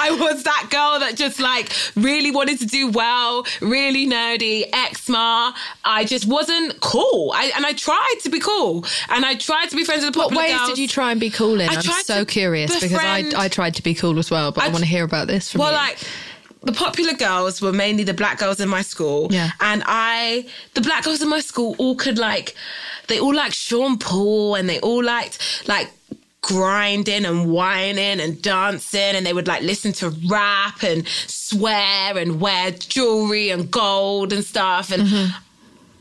[0.01, 5.53] I was that girl that just like really wanted to do well, really nerdy, eczema.
[5.85, 7.31] I just wasn't cool.
[7.35, 10.19] I, and I tried to be cool, and I tried to be friends with the
[10.19, 10.69] What popular ways girls.
[10.69, 11.69] did you try and be cool in?
[11.69, 14.63] I I'm tried so curious because I, I tried to be cool as well, but
[14.63, 15.77] I, I- want to hear about this from Well, you.
[15.77, 15.99] like
[16.63, 19.27] the popular girls were mainly the black girls in my school.
[19.31, 19.51] Yeah.
[19.61, 22.53] And I, the black girls in my school all could like,
[23.07, 25.89] they all liked Sean Paul and they all liked like
[26.41, 32.39] grinding and whining and dancing and they would like listen to rap and swear and
[32.39, 34.91] wear jewelry and gold and stuff.
[34.91, 35.37] And mm-hmm.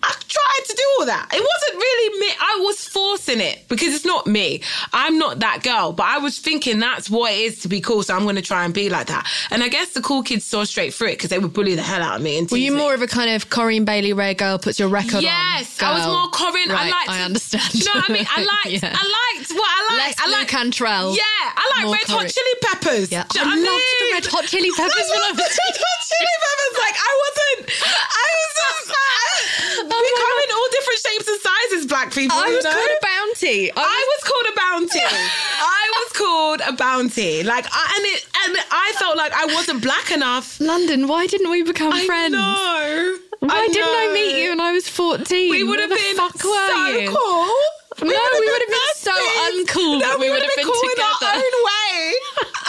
[0.02, 1.28] I tried to do all that.
[1.32, 2.28] It wasn't really me.
[2.40, 4.62] I was forcing it because it's not me.
[4.92, 8.02] I'm not that girl, but I was thinking that's what it is to be cool.
[8.02, 9.26] So I'm going to try and be like that.
[9.50, 11.82] And I guess the cool kids saw straight through it because they would bully the
[11.82, 12.38] hell out of me.
[12.38, 12.78] And Were you me.
[12.78, 15.22] more of a kind of Corinne Bailey Rae girl, puts your record on?
[15.22, 16.68] Yes, I was more Corinne.
[16.68, 17.10] Right, I liked.
[17.10, 17.74] I understand.
[17.74, 18.26] You know what I mean?
[18.28, 18.82] I liked.
[18.82, 18.94] Yeah.
[18.94, 20.18] I liked what I liked.
[20.20, 21.16] Less I liked Cantrell.
[21.16, 23.10] Yeah, I like Red Hot Chili Peppers.
[23.18, 24.08] Yeah, I know what loved the?
[24.14, 26.74] Red Hot Chili Peppers when I loved was Red Hot Chili Peppers.
[26.78, 27.60] Like I wasn't.
[27.88, 32.36] I was just like, we come in all different shapes and sizes, black people.
[32.36, 32.72] I was know?
[32.72, 33.72] called a bounty.
[33.72, 35.00] I I was called a bounty.
[35.00, 37.42] I was called a bounty.
[37.42, 40.60] Like, I, and it, and I felt like I wasn't black enough.
[40.60, 42.32] London, why didn't we become I friends?
[42.32, 43.16] know.
[43.40, 45.50] Why I didn't I meet you when I was 14?
[45.50, 47.08] We would have been fuck so were you?
[47.08, 47.54] cool.
[48.00, 49.10] No, we would have been so
[49.50, 51.38] uncool No, that we would have been cool in our together.
[51.38, 52.14] own way.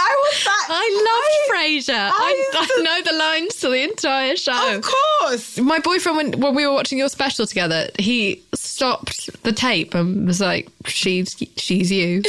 [0.10, 0.68] I was that.
[0.70, 1.93] I loved Frasier.
[1.93, 4.76] I, I I, know the lines to the entire show.
[4.76, 5.60] Of course.
[5.60, 10.26] My boyfriend, when, when we were watching your special together, he stopped the tape and
[10.26, 12.24] was like, "She's she's you.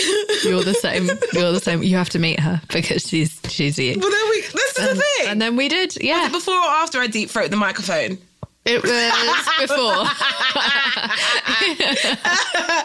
[0.44, 1.06] You're the same.
[1.32, 1.82] You're the same.
[1.82, 4.40] You have to meet her because she's she's you." Well, then we.
[4.40, 5.28] This is the thing.
[5.28, 6.28] And then we did, yeah.
[6.28, 8.18] before or after I deep throat the microphone.
[8.72, 10.06] It was before.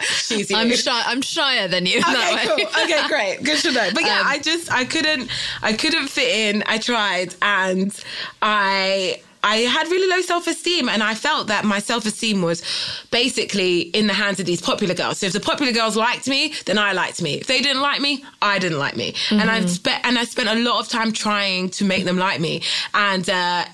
[0.02, 0.52] She's.
[0.52, 1.02] I'm shy.
[1.06, 1.98] I'm shyer than you.
[2.00, 2.82] Okay, cool.
[2.84, 3.42] Okay, great.
[3.42, 3.90] Good to know.
[3.94, 5.30] But yeah, Um, I just I couldn't
[5.62, 6.62] I couldn't fit in.
[6.66, 7.92] I tried and
[8.42, 12.62] I I had really low self esteem, and I felt that my self esteem was
[13.10, 15.18] basically in the hands of these popular girls.
[15.18, 17.34] So if the popular girls liked me, then I liked me.
[17.34, 19.14] If they didn't like me, I didn't like me.
[19.30, 19.50] And Mm-hmm.
[19.50, 22.62] I spent and I spent a lot of time trying to make them like me,
[22.94, 23.28] and.
[23.30, 23.64] uh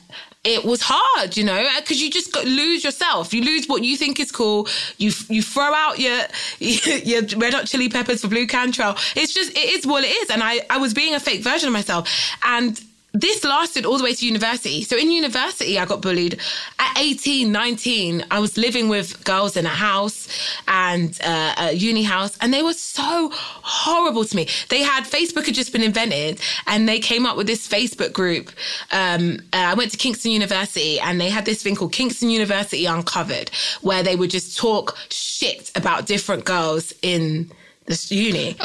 [0.45, 3.33] it was hard, you know, because you just got, lose yourself.
[3.33, 4.67] You lose what you think is cool.
[4.99, 6.21] You you throw out your
[6.59, 8.97] your red hot chili peppers for Blu Cantrell.
[9.15, 11.69] It's just it is what it is, and I I was being a fake version
[11.69, 12.09] of myself,
[12.43, 12.81] and
[13.13, 14.83] this lasted all the way to university.
[14.83, 16.41] So in university, I got bullied.
[16.79, 20.29] At 18, 19, I was living with girls in a house
[20.67, 24.49] and uh, a uni house, and they were so horrible to me.
[24.71, 28.51] They had Facebook had just been invented, and they came up with this Facebook group.
[28.91, 32.87] Um, uh, I went to Kingston University, and they had this thing called Kingston University
[32.87, 33.51] Uncovered,
[33.83, 37.51] where they would just talk shit about different girls in
[37.87, 38.57] this uni.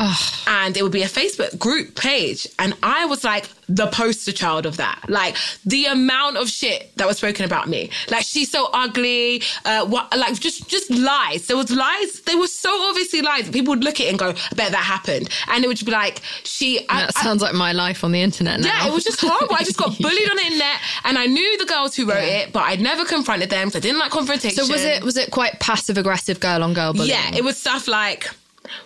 [0.48, 2.48] And it would be a Facebook group page.
[2.60, 5.02] And I was like the poster child of that.
[5.10, 7.90] Like the amount of shit that was spoken about me.
[8.10, 9.42] Like she's so ugly.
[9.66, 11.48] Uh, what, like just, just lies.
[11.48, 12.22] There was lies.
[12.22, 13.50] They were so obviously lies.
[13.50, 15.30] People would look at it and go, I bet that happened.
[15.48, 18.22] And it would be like, she, I- That I- sounds like my life on the
[18.22, 18.68] internet now.
[18.68, 19.56] yeah, it was just horrible.
[19.56, 22.38] I just got bullied on the internet, and I knew the girls who wrote Yeah.
[22.44, 24.64] it, but I'd never confronted them because I didn't like confrontation.
[24.64, 27.10] So was it was it quite passive aggressive girl on girl bullying?
[27.10, 28.30] Yeah, it was stuff like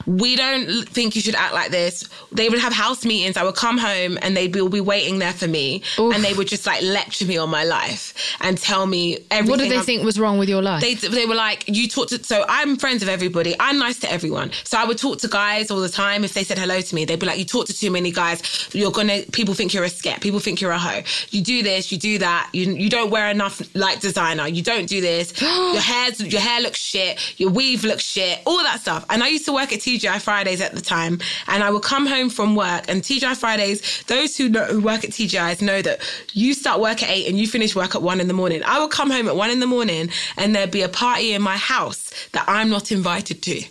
[0.06, 2.08] we don't think you should act like this.
[2.32, 3.38] They would have house meetings.
[3.38, 6.14] I would come home and they'd be, all be waiting there for me, Oof.
[6.16, 9.50] and they would just like lecture me on my life and tell me everything.
[9.50, 10.82] What did they I'm- think was wrong with your life?
[10.82, 13.56] they, they were like, you talk to, so I'm friends with everybody.
[13.60, 14.52] I'm nice to everyone.
[14.64, 16.24] So I would talk to guys all the time.
[16.24, 18.70] If they said hello to me, they'd be like, you talk to too many guys.
[18.74, 20.22] You're gonna, people think you're a scat.
[20.22, 21.02] People think you're a hoe.
[21.30, 22.50] You do this, you do that.
[22.54, 24.48] You, you don't wear enough like designer.
[24.48, 25.40] You don't do this.
[25.42, 27.40] your hair's, your hair looks shit.
[27.40, 28.40] Your weave looks shit.
[28.46, 29.06] All that stuff.
[29.10, 31.19] And I used to work at TGI Fridays at the time.
[31.47, 35.03] And I would come home from work and TGI Fridays, those who know, who work
[35.03, 35.99] at TGIs know that
[36.34, 38.61] you start work at eight and you finish work at one in the morning.
[38.65, 41.41] I would come home at one in the morning and there'd be a party in
[41.41, 43.63] my house that I'm not invited to.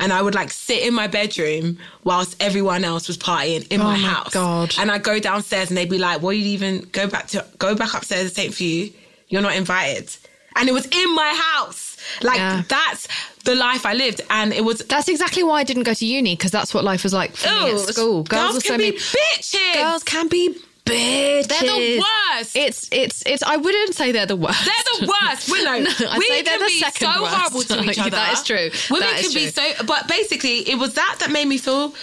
[0.00, 3.84] And I would like sit in my bedroom whilst everyone else was partying in oh
[3.84, 4.32] my, Oh my house.
[4.32, 4.74] God.
[4.78, 7.74] And I'd go downstairs and they'd be like, Well, you even go back to go
[7.74, 8.92] back upstairs, it ain't for you.
[9.28, 10.14] You're not invited.
[10.56, 11.87] And it was in my house.
[12.22, 12.62] Like Yeah.
[12.68, 13.08] that's
[13.44, 14.20] the life I lived.
[14.30, 17.02] And it was That's exactly why I didn't go to uni because that's what life
[17.04, 18.22] was like for me at school.
[18.24, 18.98] girls were can so be mean.
[19.00, 19.74] bitches.
[19.74, 20.54] Girls can be
[20.84, 21.46] bitches.
[21.48, 21.98] They're the
[22.34, 22.56] worst.
[22.56, 23.42] It's it's it's.
[23.42, 24.64] I wouldn't say they're the worst.
[24.64, 25.50] They're the worst.
[25.50, 27.34] Well, no, I'd we say they're can the be second so worst.
[27.34, 28.10] horrible to each other.
[28.10, 28.70] that is true.
[28.90, 29.84] Women is can be so.
[29.86, 31.94] But basically, it was that that made me feel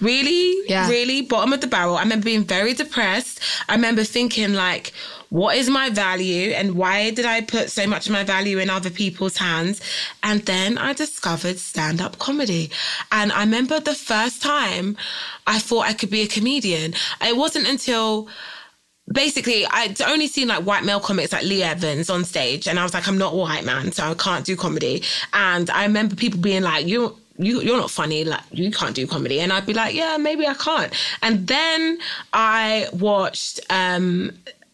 [0.00, 0.88] really, Yeah.
[0.88, 1.96] really bottom of the barrel.
[1.96, 3.40] I remember being very depressed.
[3.68, 4.92] I remember thinking like.
[5.32, 8.68] What is my value and why did I put so much of my value in
[8.68, 9.80] other people's hands?
[10.22, 12.70] And then I discovered stand up comedy.
[13.10, 14.94] And I remember the first time
[15.46, 16.92] I thought I could be a comedian.
[17.22, 18.28] It wasn't until
[19.10, 22.82] basically I'd only seen like white male comics like Lee Evans on stage and I
[22.82, 25.02] was like I'm not a white man so I can't do comedy
[25.32, 29.06] and I remember people being like you you, you're not funny like you can't do
[29.06, 31.98] comedy and I'd be like yeah maybe I can't and then
[32.32, 34.30] I watched um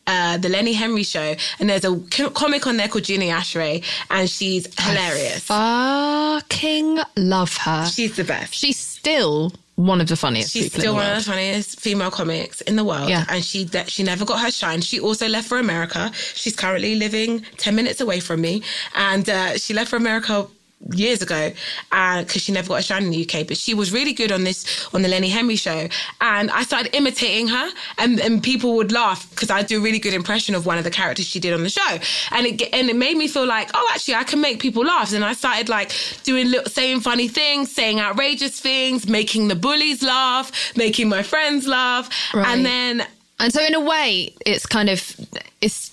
[0.08, 2.00] uh, the Lenny Henry show, and there's a
[2.30, 5.44] comic on there called Gina Yashere, and she's hilarious.
[5.44, 7.86] Fucking love her.
[7.86, 8.54] She's the best.
[8.54, 12.74] She's still one of the funniest She's still one of the funniest female comics in
[12.74, 13.08] the world.
[13.08, 13.24] Yeah.
[13.28, 14.80] And she that she never got her shine.
[14.80, 16.10] She also left for America.
[16.34, 18.62] She's currently living 10 minutes away from me.
[18.96, 20.48] And uh, she left for America
[20.92, 21.52] years ago
[21.92, 23.46] uh, because she never got a shine in the UK.
[23.46, 25.88] But she was really good on this, on the Lenny Henry show.
[26.20, 29.98] And I started imitating her and, and people would laugh because I do a really
[29.98, 31.98] good impression of one of the characters she did on the show.
[32.30, 35.12] And it, and it made me feel like, oh, actually, I can make people laugh.
[35.12, 40.02] And I started like doing, little, saying funny things, saying outrageous things, making the bullies
[40.02, 42.08] laugh, making my friends laugh.
[42.34, 42.46] Right.
[42.46, 43.06] And then
[43.40, 45.16] And so in a way, it's kind of
[45.60, 45.90] it's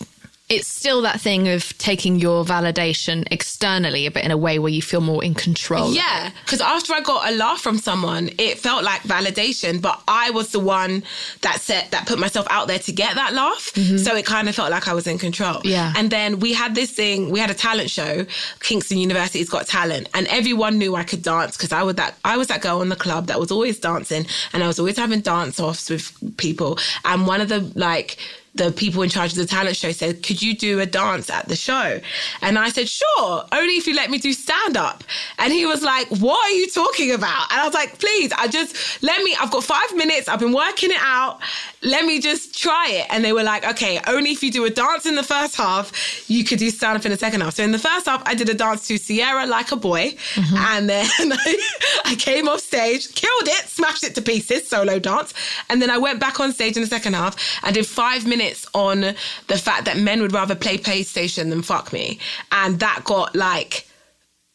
[0.47, 4.81] it's still that thing of taking your validation externally, but in a way where you
[4.81, 5.91] feel more in control.
[5.91, 10.29] Yeah, because after I got a laugh from someone, it felt like validation, but I
[10.29, 11.03] was the one
[11.41, 13.71] that said that put myself out there to get that laugh.
[13.73, 13.97] Mm-hmm.
[13.97, 15.61] So it kind of felt like I was in control.
[15.63, 15.93] Yeah.
[15.97, 18.27] And then we had this thing, we had a talent show,
[18.59, 22.37] Kingston University's Got Talent, and everyone knew I could dance because I was that I
[22.37, 25.21] was that girl in the club that was always dancing and I was always having
[25.21, 26.77] dance offs with people.
[27.03, 28.17] And one of the like
[28.55, 31.47] the people in charge of the talent show said, Could you do a dance at
[31.47, 31.99] the show?
[32.41, 35.03] And I said, Sure, only if you let me do stand up.
[35.37, 37.51] And he was like, What are you talking about?
[37.51, 40.53] And I was like, Please, I just let me, I've got five minutes, I've been
[40.53, 41.39] working it out.
[41.83, 43.07] Let me just try it.
[43.09, 45.91] And they were like, Okay, only if you do a dance in the first half,
[46.29, 47.55] you could do stand up in the second half.
[47.55, 50.11] So in the first half, I did a dance to Ciara like a boy.
[50.35, 50.55] Mm-hmm.
[50.55, 55.33] And then I, I came off stage, killed it, smashed it to pieces, solo dance.
[55.69, 58.44] And then I went back on stage in the second half and did five minutes
[58.73, 62.19] on the fact that men would rather play PlayStation than fuck me.
[62.51, 63.87] And that got like,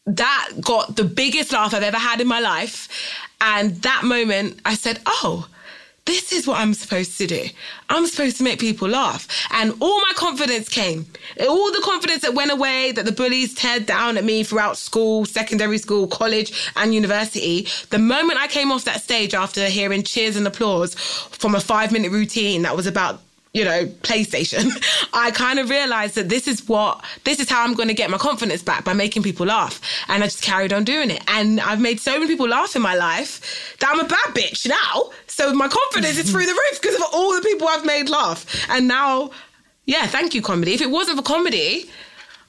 [0.07, 2.89] that got the biggest laugh I've ever had in my life.
[3.41, 5.49] And that moment, I said, oh,
[6.07, 7.45] this is what I'm supposed to do.
[7.89, 9.29] I'm supposed to make people laugh.
[9.53, 11.07] And all my confidence came.
[11.41, 15.25] All the confidence that went away, that the bullies teared down at me throughout school,
[15.25, 17.69] secondary school, college, and university.
[17.91, 21.93] The moment I came off that stage after hearing cheers and applause from a five
[21.93, 23.21] minute routine that was about
[23.53, 24.71] you know, PlayStation,
[25.13, 28.11] I kind of realized that this is what, this is how I'm going to get
[28.11, 29.81] my confidence back by making people laugh.
[30.09, 31.23] And I just carried on doing it.
[31.27, 34.69] And I've made so many people laugh in my life that I'm a bad bitch
[34.69, 35.11] now.
[35.27, 38.47] So my confidence is through the roof because of all the people I've made laugh.
[38.69, 39.31] And now,
[39.85, 40.75] yeah, thank you, comedy.
[40.75, 41.91] If it wasn't for comedy,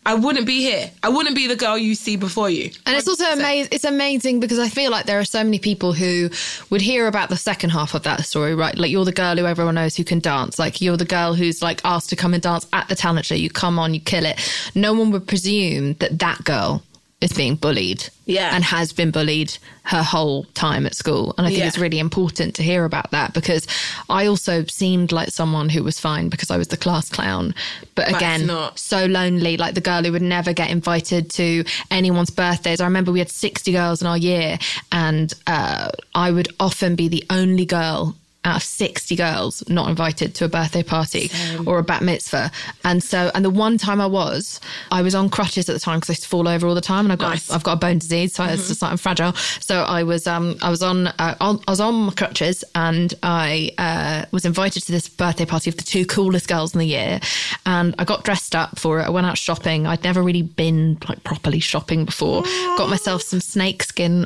[0.04, 0.90] I wouldn't be here.
[1.04, 2.72] I wouldn't be the girl you see before you.
[2.88, 3.70] And it's also amazing.
[3.72, 6.30] It's amazing because I feel like there are so many people who
[6.72, 8.76] would hear about the second half of that story, right?
[8.76, 10.58] Like you're the girl who everyone knows who can dance.
[10.58, 13.36] Like you're the girl who's like asked to come and dance at the talent show.
[13.36, 14.40] You come on, you kill it.
[14.74, 16.82] No one would presume that that girl
[17.22, 18.10] is being bullied.
[18.26, 18.56] Yeah.
[18.56, 21.34] And has been bullied her whole time at school.
[21.38, 21.68] And I think Yeah.
[21.68, 23.68] it's really important to hear about that because
[24.10, 27.54] I also seemed like someone who was fine because I was the class clown.
[27.96, 32.80] But again, so lonely, like the girl who would never get invited to anyone's birthdays.
[32.80, 34.58] I remember we had 60 girls in our year,
[34.92, 40.34] and uh, I would often be the only girl out of 60 girls not invited
[40.36, 41.30] to a birthday party
[41.68, 42.52] or a bat mitzvah.
[42.84, 44.60] And so, and the one time I was,
[44.92, 46.82] I was on crutches at the time because I used to fall over all the
[46.82, 47.46] time and I've got, Nice.
[47.46, 47.56] Mm-hmm.
[47.56, 48.34] I've got a bone disease.
[48.34, 49.34] So it's just like I'm fragile.
[49.34, 53.14] So I was, um, I was on, uh, on I was on my crutches and
[53.22, 56.86] I, uh, was invited to this birthday party of the two coolest girls in the
[56.86, 57.20] year.
[57.66, 59.04] And I got dressed up for it.
[59.04, 59.86] I went out shopping.
[59.86, 62.42] I'd never really been like properly shopping before.
[62.78, 64.26] Got myself some snakeskin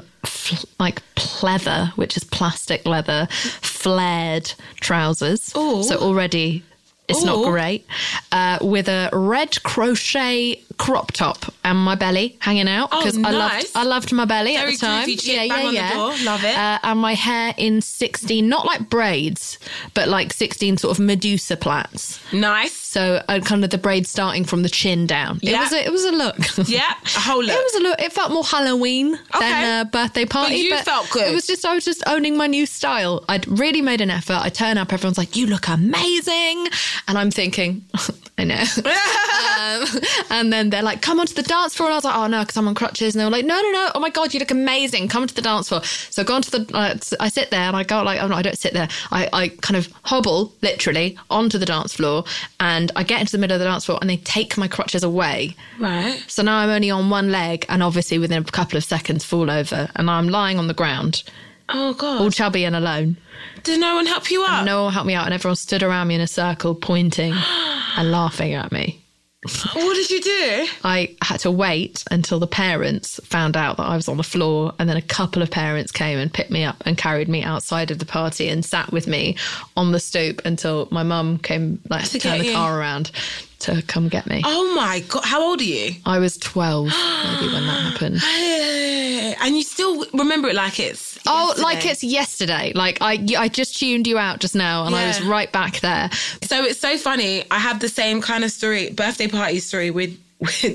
[0.80, 3.28] like pleather, which is plastic leather,
[3.61, 5.55] flared trousers.
[5.55, 5.84] Ooh.
[5.84, 6.63] So already
[7.07, 7.86] it's not great.
[8.32, 13.32] Uh, with a red crochet crop top and my belly hanging out Oh, because I
[13.32, 13.67] loved.
[13.76, 15.07] I loved my belly Very at the time.
[15.07, 16.26] groovy chick, bang on the door.
[16.26, 16.55] Love it.
[16.57, 19.57] Uh, and my hair in sixteen, not like braids,
[19.93, 22.19] but like sixteen sort of Medusa plaits.
[22.34, 22.73] Nice.
[22.73, 25.38] So uh, kind of the braids starting from the chin down.
[25.41, 25.61] It Yeah.
[25.63, 26.38] was a, it was a look.
[26.67, 27.55] Yeah, a whole look.
[27.55, 28.01] It was a look.
[28.01, 29.39] It felt more Halloween Okay.
[29.39, 30.69] than a birthday party.
[30.69, 31.28] But you felt good.
[31.28, 33.23] It was just I was just owning my new style.
[33.30, 34.39] I'd really made an effort.
[34.41, 34.91] I turn up.
[34.93, 36.67] Everyone's like, "You look amazing,"
[37.07, 37.84] and I'm thinking,
[38.38, 38.55] I know.
[39.95, 42.27] um, and then they're like, "Come onto the dance floor," and I was like, "Oh
[42.27, 43.15] no," because I'm on crutches.
[43.15, 43.91] And they were like, "No, no, no!
[43.95, 45.07] Oh my god, you look amazing!
[45.07, 46.77] Come onto the dance floor." So I go onto the.
[46.77, 49.29] Uh, I sit there and I go like, "Oh no, I don't sit there." I,
[49.31, 52.25] I kind of hobble literally onto the dance floor,
[52.59, 55.03] and I get into the middle of the dance floor, and they take my crutches
[55.03, 55.55] away.
[55.79, 56.21] right.
[56.27, 59.49] So now I'm only on one leg, and obviously within a couple of seconds fall
[59.49, 61.23] over, and I'm lying on the ground,
[61.70, 62.22] Oh god.
[62.22, 63.18] all chubby and alone.
[63.63, 64.66] Did no one help you up?
[64.66, 67.34] No one helped me out, and everyone stood around me in a circle, pointing
[67.97, 69.01] and laughing at me.
[69.74, 70.68] What did you do?
[70.84, 74.74] I had to wait until the parents found out that I was on the floor,
[74.80, 77.91] and then a couple of parents came and picked me up and carried me outside
[77.91, 79.38] of the party and sat with me
[79.78, 82.53] on the stoop until my mum came, like, To to turn the you.
[82.53, 83.11] car around
[83.66, 84.41] to come get me.
[84.45, 85.24] Oh my god.
[85.26, 85.95] How old are you?
[86.05, 88.22] I was 12 maybe when that happened.
[89.41, 91.63] And you still remember it like it's Oh, yesterday.
[91.63, 92.72] like it's yesterday.
[92.76, 96.09] Like I, I just tuned you out just now, and I was right back there.
[96.43, 97.43] So it's so funny.
[97.49, 100.18] I have the same kind of story, birthday party story with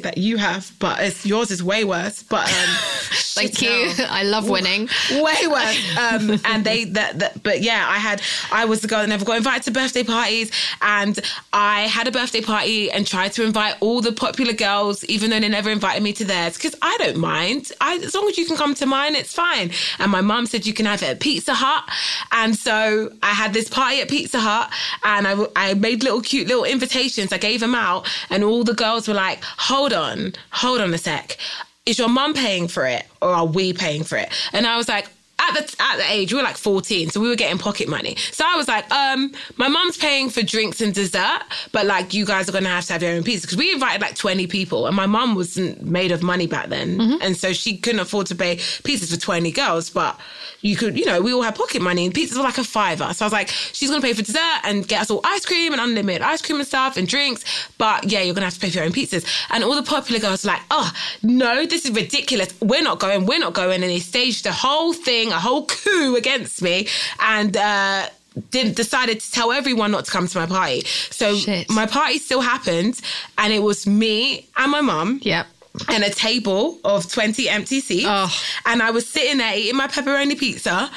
[0.03, 2.23] that you have, but it's, yours is way worse.
[2.23, 2.77] But um,
[3.35, 3.93] Thank you.
[4.09, 4.89] I love winning.
[5.11, 5.97] way worse.
[5.97, 9.25] Um, and they that, that but yeah, I had I was the girl that never
[9.25, 10.51] got invited to birthday parties,
[10.83, 11.19] and
[11.53, 15.41] I had a birthday party and tried to invite all the popular girls, even though
[15.41, 17.73] they never invited me to theirs, because I don't mind.
[17.81, 19.71] I, as long as you can come to mine, it's fine.
[19.99, 21.85] And my mum said you can have it at Pizza Hut,
[22.33, 24.71] and so I had this party at Pizza Hut,
[25.05, 27.33] and I I made little cute little invitations.
[27.33, 30.99] I gave them out, and all the girls were like, "Hold on, hold on a
[30.99, 31.39] sec."
[31.87, 34.31] is your mum paying for it or are we paying for it?
[34.53, 35.09] And I was like,
[35.41, 38.17] at the at the age, we were like 14, so we were getting pocket money.
[38.33, 41.41] So I was like, um, my mom's paying for drinks and dessert,
[41.73, 43.43] but like you guys are gonna have to have your own pizzas.
[43.43, 47.19] Because we invited like 20 people, and my mom wasn't made of money back then.
[47.23, 50.19] And so she couldn't afford to pay pizzas for 20 girls, but
[50.63, 53.13] you could, you know, we all had pocket money and pizzas were like a fiver.
[53.15, 55.73] So I was like, she's gonna pay for dessert and get us all ice cream
[55.73, 57.45] and unlimited ice cream and stuff and drinks.
[57.79, 59.25] But yeah, you're gonna have to pay for your own pizzas.
[59.51, 62.53] And all the popular girls were like, oh no, this is ridiculous.
[62.61, 63.83] We're not going, we're not going.
[63.83, 66.87] And they staged the whole thing, a whole coup against me.
[67.21, 68.09] And uh
[68.53, 70.83] did, decided to tell everyone not to come to my party.
[71.11, 71.69] So Shit.
[71.69, 73.01] my party still happened,
[73.39, 75.47] and it was me and my mum Yep.
[75.89, 78.07] and a table of 20 empty seats.
[78.09, 78.33] Oh.
[78.67, 80.91] And I was sitting there eating my pepperoni pizza.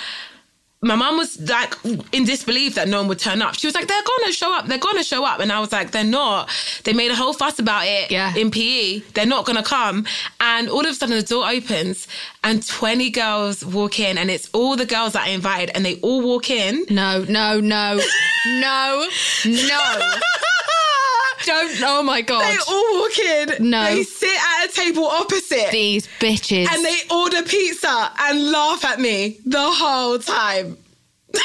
[0.83, 1.75] My mum was like
[2.11, 3.55] in disbelief that no one would turn up.
[3.55, 5.39] She was like, they're gonna show up, they're gonna show up.
[5.39, 6.49] And I was like, they're not.
[6.83, 8.35] They made a whole fuss about it Yeah.
[8.35, 8.99] in PE.
[9.13, 10.05] They're not gonna come.
[10.39, 12.07] And all of a sudden the door opens
[12.43, 15.95] and 20 girls walk in, and it's all the girls that I invited, and they
[16.01, 16.85] all walk in.
[16.89, 17.99] No, no, no,
[18.45, 19.07] no,
[19.45, 20.13] no.
[21.43, 21.81] Don't.
[21.83, 22.41] Oh my god.
[22.41, 23.69] They all walk in.
[23.69, 23.83] No.
[23.85, 25.71] They sit at a table opposite.
[25.71, 26.67] These bitches.
[26.71, 30.77] and they order pizza and laugh at me the whole time.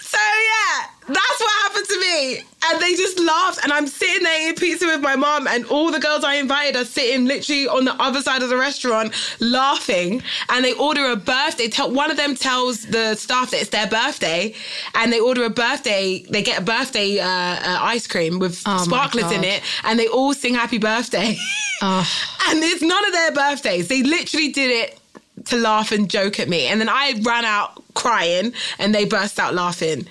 [0.00, 2.42] so yeah, that's what happened to me.
[2.64, 4.09] And they just laughed, and I'm sitting
[4.56, 7.94] pizza with my mom, and all the girls I invited are sitting literally on the
[7.94, 10.22] other side of the restaurant laughing.
[10.48, 11.68] And they order a birthday.
[11.68, 14.54] Tell one of them tells the staff that it's their birthday,
[14.94, 16.24] and they order a birthday.
[16.28, 20.08] They get a birthday uh, uh, ice cream with Oh sparklers in it, and they
[20.08, 21.36] all sing happy birthday.
[21.82, 22.06] Oh.
[22.50, 23.88] And it's none of their birthdays.
[23.88, 24.98] They literally did it
[25.46, 26.66] to laugh and joke at me.
[26.66, 30.06] And then I ran out crying and they burst out laughing.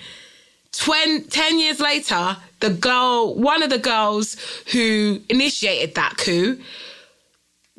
[0.71, 4.35] Twen- 10 years later, the girl, one of the girls
[4.71, 6.59] who initiated that coup,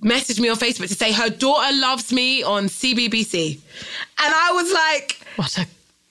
[0.03, 3.55] messaged me on Facebook to say her daughter loves me on CBBC.
[3.57, 5.67] And I was like, What a.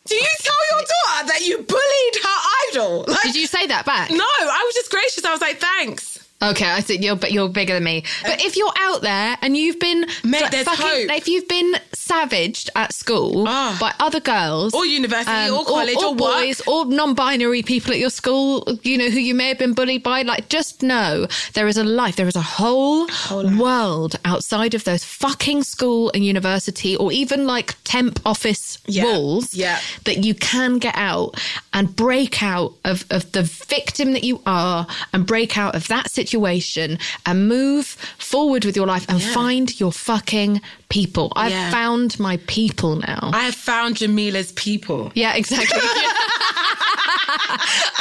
[0.05, 2.39] do you tell your daughter that you bullied her
[2.71, 3.05] idol?
[3.07, 4.11] Like, Did you say that back?
[4.11, 5.25] No, I was just gracious.
[5.25, 6.18] I was like, thanks.
[6.41, 8.03] Okay, I think you're you're bigger than me.
[8.23, 11.17] But if you're out there and you've been Mate, there's fucking- hope.
[11.17, 13.75] if you've been savaged at school Ah.
[13.79, 16.17] by other girls Or university, or college, or, or work.
[16.35, 20.01] boys, or non-binary people at your school, you know who you may have been bullied
[20.01, 23.07] by, like just know there is a life, there is a whole,
[23.57, 29.53] world outside of those fucking school and university, or even like temp office Yeah, walls
[29.53, 29.79] yeah.
[30.05, 31.35] that you can get out
[31.73, 36.09] and break out of, of the victim that you are and break out of that
[36.09, 37.85] situation and move
[38.17, 41.31] forward with your life and find your fucking people.
[41.35, 41.71] I've Yeah.
[41.71, 43.31] found my people now.
[43.33, 45.11] I have found Jameela's people.
[45.15, 45.79] yeah, exactly.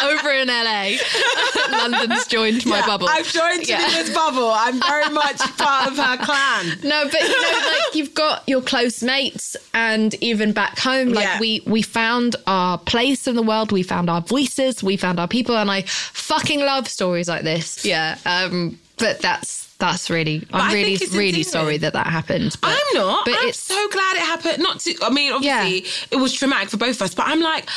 [0.04, 0.96] over in LA.
[1.70, 3.08] London's joined my Yeah, bubble.
[3.08, 3.80] I've joined Yeah.
[3.88, 4.50] Janine's bubble.
[4.50, 6.78] I'm very much part of her clan.
[6.82, 11.24] No, but you know, like you've got your close mates, and even back home, like
[11.24, 11.40] Yeah.
[11.40, 15.28] we we found our place in the world, we found our voices, we found our
[15.28, 17.84] people, and I fucking love stories like this.
[17.84, 22.56] Yeah, um, but that's that's really, I I'm really really sorry that that happened.
[22.60, 23.24] But, I'm not.
[23.24, 24.58] but I'm it's so glad it happened.
[24.58, 24.94] Not to.
[25.02, 27.14] I mean, obviously, it was traumatic for both of us.
[27.14, 27.68] But I'm like,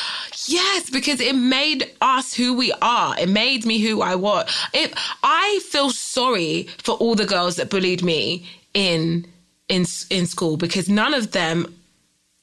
[0.48, 3.18] yes, because it made us who we are.
[3.20, 4.50] It made me who I was.
[4.74, 4.94] It.
[5.22, 9.28] I feel sorry for all the girls that bullied me in
[9.70, 11.76] in in school because none of them.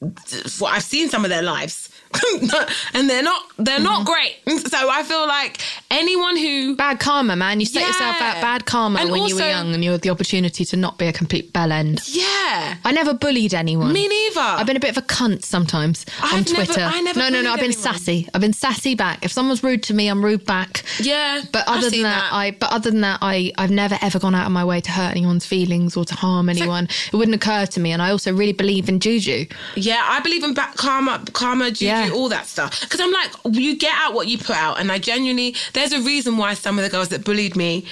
[0.01, 1.89] Well, I've seen some of their lives,
[2.93, 3.83] and they're not they're Mm-hmm.
[3.83, 4.37] not great.
[4.69, 5.59] So I feel like
[5.91, 7.59] anyone who bad karma, man.
[7.59, 10.09] You set yourself out bad karma And when you were young, and you had the
[10.09, 12.01] opportunity to not be a complete bell end.
[12.07, 12.77] yeah.
[12.85, 13.91] I never bullied anyone.
[13.91, 14.39] Me neither.
[14.39, 16.81] I've been a bit of a cunt sometimes on I've never- Twitter.
[16.81, 17.51] I never no, no, no.
[17.51, 17.83] I've been anyone.
[17.95, 18.29] sassy.
[18.33, 19.25] I've been sassy back.
[19.25, 20.83] If someone's rude to me, I'm rude back.
[20.99, 22.33] Yeah, But other than that, that.
[22.33, 24.91] I but other than that, I I've never ever gone out of my way to
[24.91, 26.87] hurt anyone's feelings or to harm anyone.
[27.11, 29.45] it wouldn't occur to me, and I also really believe in juju.
[29.75, 32.09] Yeah, I believe in back karma, karma, juju, Yeah.
[32.13, 32.79] all that stuff.
[32.81, 36.01] Because I'm like, you get out what you put out, and I genuinely, there's a
[36.01, 37.85] reason why some of the girls that bullied me,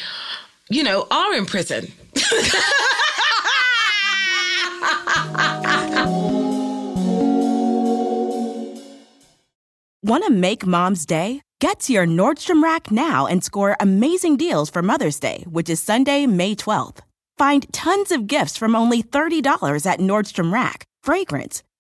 [0.70, 1.92] you know, are in prison.
[10.04, 11.42] Want to make mom's day?
[11.60, 15.82] Get to your Nordstrom Rack now and score amazing deals for Mother's Day, which is
[15.82, 17.00] Sunday, May 12th.
[17.38, 21.64] Find tons of gifts from only $30 at Nordstrom Rack fragrance,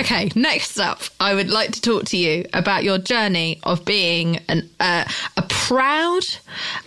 [0.00, 0.30] Okay.
[0.34, 4.68] Next up, I would like to talk to you about your journey of being an
[4.80, 5.04] uh,
[5.36, 6.22] a proud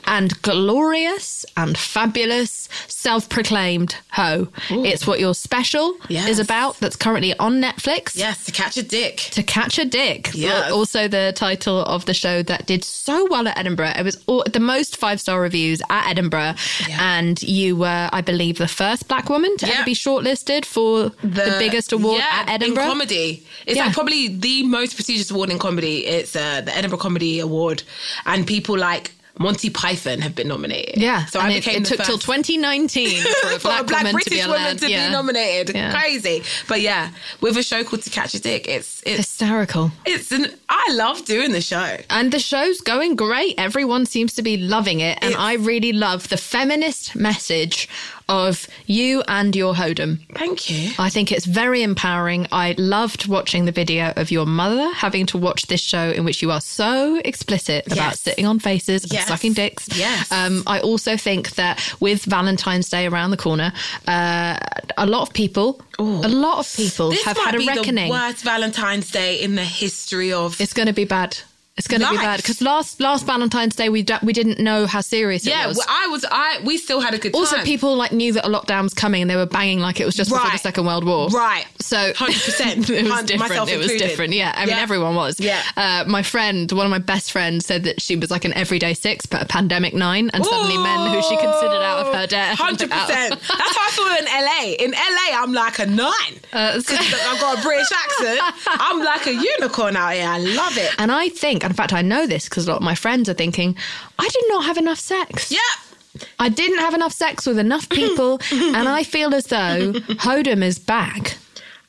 [0.06, 4.48] and glorious and fabulous self-proclaimed hoe.
[4.70, 6.28] It's what your special Yes.
[6.30, 6.78] is about.
[6.80, 8.16] That's currently on Netflix.
[8.16, 9.18] yes, to catch a dick.
[9.32, 10.32] To Catch a Dick.
[10.34, 10.72] Yes.
[10.72, 13.94] Also, the title of the show that did so well at Edinburgh.
[13.98, 16.56] It was all, the most five star reviews at Edinburgh.
[17.00, 19.74] And you were, I believe, the first black woman to Yeah.
[19.76, 22.88] ever be shortlisted for the, biggest award yeah, at Edinburgh.
[23.08, 23.44] Comedy.
[23.66, 23.86] It's Yeah.
[23.86, 26.06] like probably the most prestigious award in comedy.
[26.06, 27.84] It's uh, the Edinburgh Comedy Award.
[28.26, 31.02] And people like Monty Python have been nominated.
[31.02, 31.26] Yeah.
[31.26, 34.00] So and I it, became it took till 2019 for a for black, a black
[34.04, 34.78] woman British to be woman allowed.
[34.80, 35.08] to yeah.
[35.08, 35.76] be nominated.
[35.76, 35.92] Yeah.
[36.00, 36.44] Crazy.
[36.68, 37.10] But yeah,
[37.42, 39.92] with a show called To Catch a Dick, it's it's Hysterical.
[40.06, 41.98] it's an I love doing the show.
[42.12, 43.56] And the show's going great.
[43.58, 45.18] Everyone seems to be loving it.
[45.22, 47.90] And It's- I really love the feminist message
[48.30, 50.20] of you and your hodom.
[50.36, 50.92] Thank you.
[50.98, 52.48] I think it's very empowering.
[52.52, 56.42] I loved watching the video of your mother having to watch this show in which
[56.42, 59.28] you are so explicit about sitting on faces and Yes.
[59.28, 59.88] sucking dicks.
[59.98, 60.32] Yes.
[60.32, 63.74] Um, I also think that with Valentine's Day around the corner,
[64.08, 64.58] uh,
[64.98, 68.06] a lot of people, a lot of people This have had a be reckoning.
[68.08, 71.38] the worst Valentine's Day in the history of It's going to be bad.
[71.76, 74.86] It's going to be bad because last last Valentine's Day we d- we didn't know
[74.86, 75.64] how serious yeah.
[75.66, 75.78] it was.
[75.78, 77.40] well, I was I we still had a good time.
[77.40, 77.66] also, time.
[77.66, 80.14] people like knew that a lockdown was coming and they were banging like it was
[80.14, 81.30] just before the Second World War.
[81.30, 81.66] Right.
[81.80, 82.90] So 100%.
[82.92, 83.40] it was different.
[83.50, 84.34] myself It was different.
[84.34, 84.54] Yeah.
[84.56, 84.82] I mean, Yeah.
[84.84, 85.40] everyone was.
[85.40, 85.64] Yeah.
[85.76, 88.94] Uh, my friend, one of my best friends, said that she was like an everyday
[88.94, 92.60] six, but a pandemic nine, and suddenly men who she considered out of her depth.
[92.62, 93.32] Hundred percent.
[93.32, 94.86] That's how I feel in LA.
[94.86, 96.40] In LA, I'm like a nine.
[96.54, 98.42] Uh, so- 'Cause I've got a British accent.
[98.68, 100.28] I'm like a unicorn out here.
[100.28, 100.92] I love it.
[101.00, 103.34] And I think, in fact, I know this because a lot of my friends are
[103.34, 103.76] thinking,
[104.20, 105.52] I did not have enough sex.
[105.52, 106.28] Yep.
[106.40, 110.78] I didn't have enough sex with enough people, and I feel as though Hodom is
[110.78, 111.38] back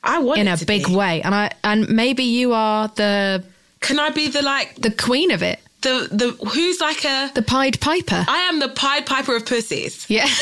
[0.03, 0.95] I want in a big be.
[0.95, 3.43] way, and I and maybe you are the
[3.81, 7.43] Can I be the like the queen of it, the the who's like a the
[7.43, 8.25] Pied Piper.
[8.27, 10.05] I am the Pied Piper of pussies.
[10.09, 10.27] yeah,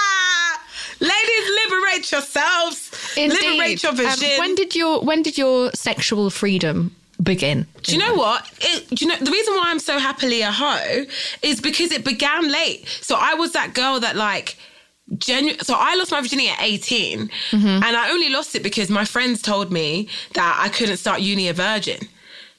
[1.00, 2.90] Ladies, liberate yourselves.
[3.16, 4.38] Liberate your Um, vision.
[4.38, 7.66] when did your when did your sexual freedom begin?
[7.82, 8.50] Do you know what?
[8.60, 11.04] It, do you know the reason why I'm so happily a hoe
[11.42, 12.86] is because it began late.
[13.00, 14.56] So I was that girl that like
[15.16, 17.66] genu- So I lost my virginity at 18, mm-hmm.
[17.66, 21.48] and I only lost it because my friends told me that I couldn't start uni
[21.48, 22.00] a virgin.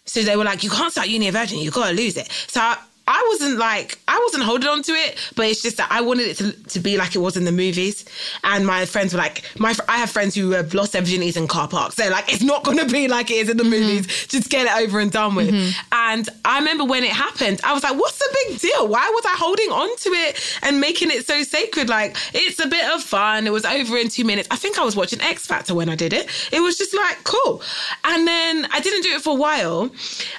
[0.05, 1.59] So they were like, "You can't start uni a virgin.
[1.59, 2.77] You've got to lose it." So I,
[3.09, 6.27] I wasn't like I wasn't holding on to it, but it's just that I wanted
[6.27, 8.05] it to, to be like it was in the movies.
[8.43, 11.47] And my friends were like, my I have friends who have lost their virginities in
[11.47, 11.95] car parks.
[11.95, 13.71] They're like, it's not gonna be like it is in the mm-hmm.
[13.71, 14.27] movies.
[14.27, 15.49] Just get it over and done with.
[15.49, 15.71] Mm-hmm.
[15.91, 18.87] And I remember when it happened, I was like, what's the big deal?
[18.87, 21.89] Why was I holding on to it and making it so sacred?
[21.89, 23.47] Like it's a bit of fun.
[23.47, 24.47] It was over in two minutes.
[24.51, 26.29] I think I was watching X Factor when I did it.
[26.51, 27.63] It was just like cool.
[28.03, 29.89] And then I didn't do it for a while,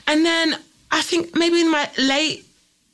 [0.07, 0.57] and then
[0.93, 2.47] I think maybe in my late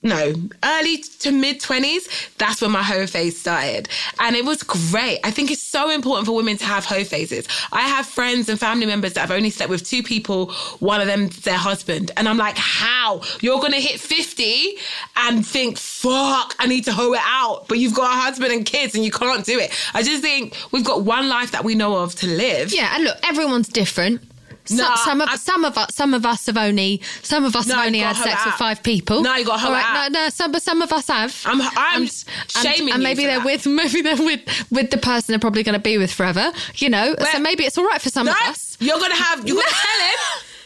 [0.06, 0.32] no,
[0.64, 3.88] early to mid 20s, that's when my hoe phase started.
[4.20, 5.20] And it was great.
[5.24, 7.46] I think it's so important for women to have hoe phases.
[7.72, 11.06] I have friends and family members that have only slept with two people, one of
[11.06, 12.12] them their husband.
[12.16, 13.22] And I'm like, how?
[13.40, 14.76] You're going to hit 50
[15.16, 17.68] and think, fuck, I need to hoe it out.
[17.68, 19.72] But you've got a husband and kids and you can't do it.
[19.92, 22.72] I just think we've got one life that we know of to live.
[22.72, 24.22] Yeah, and look, everyone's different.
[24.66, 27.54] Some, Nah, some of I- some of us some of us have only some of
[27.56, 29.22] us No, have only had sex it with five people.
[29.22, 30.10] No, you hoe All right.
[30.12, 31.40] No, no, some but some of us have.
[31.46, 33.44] I'm- I'm and, shaming and you maybe they're that.
[33.44, 34.40] with maybe they're with
[34.70, 36.52] with the person they're probably going to be with forever.
[36.76, 38.76] You know, so maybe it's all right for some No, of us.
[38.80, 40.18] you're gonna have you're gonna tell him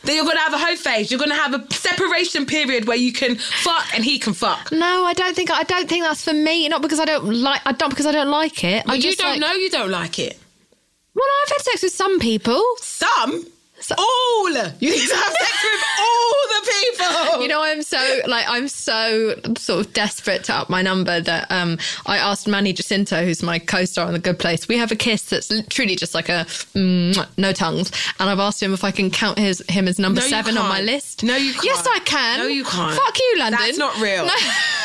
[0.05, 1.11] that you're gonna have a hoe phase.
[1.11, 4.73] You're gonna have a separation period where you can fuck and he can fuck.
[4.73, 6.69] No, I don't think I don't think that's for me.
[6.69, 8.85] Not because I don't like I don't because I don't like it.
[8.89, 10.39] I you just don't like- know you don't like it.
[11.15, 12.63] Well, I've had sex with some people.
[12.79, 13.45] Some,
[13.81, 14.31] So- all.
[14.81, 17.43] You need to have sex with all the people.
[17.43, 21.51] You know, I'm so like I'm so sort of desperate to up my number that
[21.51, 24.67] um I asked Manny Jacinto, who's my co-star on The Good Place.
[24.67, 28.63] We have a kiss that's truly just like a mm, no tongues, and I've asked
[28.63, 31.23] him if I can count his him as number No, seven on my list.
[31.23, 31.65] No, you can't.
[31.65, 32.39] Yes, I can.
[32.41, 32.95] No, you can't.
[33.01, 33.61] Fuck you, London.
[33.61, 34.27] That's not real.
[34.27, 34.35] No.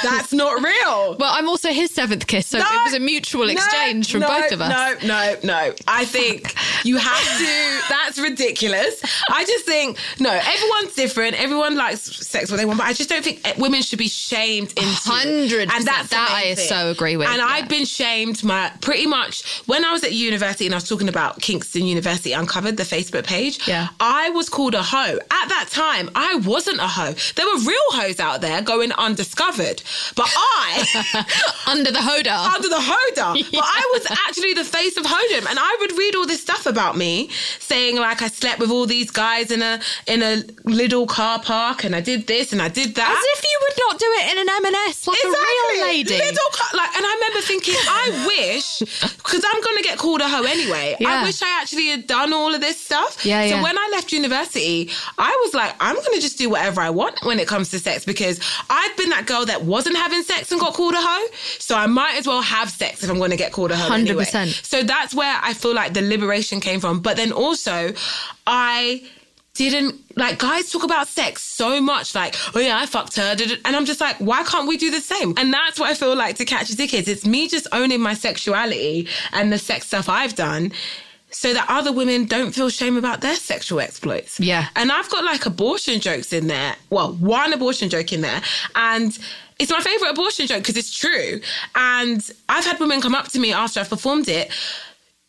[0.03, 1.15] That's not real.
[1.25, 4.51] Well, I'm also his seventh kiss, so No, it was a mutual exchange from both
[4.51, 4.69] of us.
[5.01, 5.73] No, no, no.
[5.87, 7.81] I think you have to.
[7.89, 8.84] That's ridiculous.
[9.29, 10.29] I just think no.
[10.31, 11.39] Everyone's different.
[11.41, 14.07] Everyone likes sex what they want, but I just don't think eh, women should be
[14.07, 14.83] shamed into.
[14.85, 16.67] hundred And that's That I thing.
[16.67, 17.27] so agree with.
[17.27, 17.45] And yeah.
[17.47, 21.09] I've been shamed my pretty much when I was at university and I was talking
[21.09, 23.67] about Kingston University Uncovered, the Facebook page.
[23.67, 23.87] Yeah.
[23.99, 25.17] I was called a hoe.
[25.31, 27.13] At that time, I wasn't a hoe.
[27.35, 29.81] There were real hoes out there going undiscovered.
[30.15, 31.25] But I
[31.67, 32.53] under the hoda.
[32.55, 33.43] under the hoda.
[33.55, 36.65] But I was actually the face of hodom, and I would read all this stuff
[36.65, 37.29] about me,
[37.59, 41.83] saying like I slept with all these guys in a in a little car park,
[41.85, 43.11] and I did this and I did that.
[43.11, 46.17] As if you not do it in an M&S like a real lady.
[46.17, 48.79] Little like, and I remember thinking, I wish,
[49.17, 50.95] because I'm gonna get called a hoe anyway.
[50.99, 51.09] Yeah.
[51.09, 53.25] I wish I actually had done all of this stuff.
[53.25, 53.63] Yeah, so yeah.
[53.63, 57.39] when I left university, I was like, I'm gonna just do whatever I want when
[57.39, 60.73] it comes to sex because I've been that girl that wasn't having sex and got
[60.73, 61.27] called a hoe.
[61.59, 63.89] So I might as well have sex if I'm gonna get called a hoe.
[63.89, 64.65] 100%.
[64.65, 66.99] So that's where I feel like the liberation came from.
[66.99, 67.93] But then also,
[68.47, 69.03] I
[69.55, 73.35] didn't like guys talk about sex so much like oh yeah i fucked her
[73.65, 75.33] and i'm just like why can't we do the same?
[75.37, 78.01] And that's what i feel like to catch a dick is it's me just owning
[78.01, 80.71] my sexuality and the sex stuff i've done
[81.31, 84.39] so that other women don't feel shame about their sexual exploits.
[84.39, 84.67] Yeah.
[84.75, 86.75] and i've got like abortion jokes in there.
[86.89, 88.41] Well one abortion joke in there.
[88.75, 89.17] And
[89.59, 91.41] it's my favorite abortion joke because it's true.
[91.75, 94.51] And i've had women come up to me after i've performed it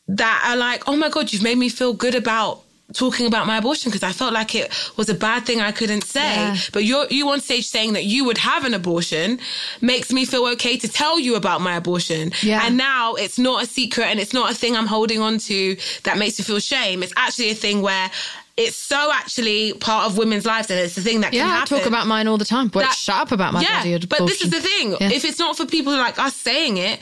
[0.08, 2.62] that are like, oh my God, you've made me feel good about
[2.96, 6.04] talking about my abortion because I felt like it was a bad thing I couldn't
[6.04, 6.34] say.
[6.34, 6.56] Yeah.
[6.72, 9.38] But you're you on stage saying that you would have an abortion
[9.80, 12.32] makes me feel okay to tell you about my abortion.
[12.42, 12.62] Yeah.
[12.64, 15.76] And now it's not a secret and it's not a thing I'm holding on to
[16.04, 17.02] that makes me feel shame.
[17.02, 18.10] It's actually a thing where
[18.56, 21.54] it's so actually part of women's lives and it's the thing that Yeah, can I
[21.58, 21.76] happen.
[21.78, 22.68] talk about mine all the time.
[22.68, 24.06] But That- shut up about my yeah, body.
[24.06, 24.92] but this is the thing.
[24.98, 25.10] Yeah.
[25.10, 26.98] If it's not for people like us saying it,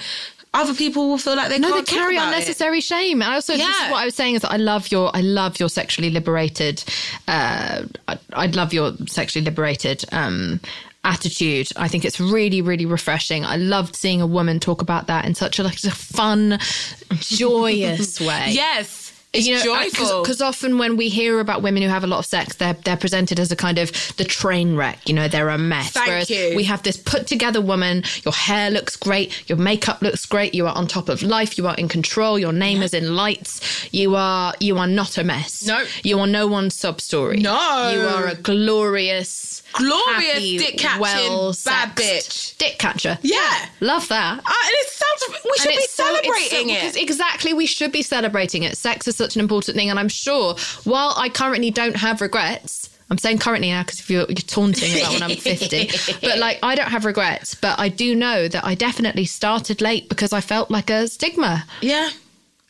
[0.54, 2.34] other people will feel like they no, they can't talk carry about it.
[2.34, 3.20] unnecessary shame.
[3.20, 5.58] And also, this is what I was saying is that I love your, I love
[5.60, 6.82] your sexually liberated.
[7.28, 10.04] Uh, I, I love your sexually liberated.
[10.12, 10.60] Um,
[11.06, 15.26] attitude i think it's really really refreshing i loved seeing a woman talk about that
[15.26, 16.58] in such a like a fun
[17.20, 19.03] joyous way Yes.
[19.34, 20.22] It's you know, joyful.
[20.22, 22.96] because often when we hear about women who have a lot of sex, they're they're
[22.96, 25.08] presented as a kind of the train wreck.
[25.08, 25.90] You know, they're a mess.
[25.90, 26.54] Thank Whereas you.
[26.54, 28.04] we have this put together woman.
[28.24, 29.48] Your hair looks great.
[29.48, 30.54] Your makeup looks great.
[30.54, 31.58] You are on top of life.
[31.58, 32.38] You are in control.
[32.38, 33.88] Your name is in lights.
[33.92, 35.66] You are you are not a mess.
[35.66, 35.84] No.
[36.04, 37.38] you are no one's sub story.
[37.38, 37.90] No.
[37.92, 42.56] you are a glorious, Glorious happy, dick catching well-sexed bad bitch.
[42.58, 43.18] dick catcher.
[43.22, 43.66] Yeah.
[43.80, 44.38] love that.
[44.38, 46.80] Uh, and it sounds we should And be celebrating so- it.
[46.80, 48.76] because exactly, we should be celebrating it.
[48.78, 50.54] Sex is such an important thing, and I'm sure
[50.84, 52.90] while I currently don't have regrets.
[53.10, 55.90] I'm saying currently now because if you're, you're taunting about when I'm 50,
[56.22, 60.08] but like I don't have regrets, but I do know that I definitely started late
[60.08, 61.64] because I felt like a stigma.
[61.82, 62.08] Yeah.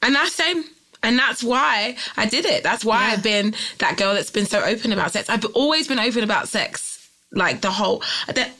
[0.02, 0.64] And that's same.
[1.04, 2.62] And that's why I did it.
[2.64, 3.12] That's why Yeah.
[3.12, 5.30] I've been that girl that's been so open about sex.
[5.30, 6.93] I've always been open about sex.
[7.34, 8.52] Like the whole that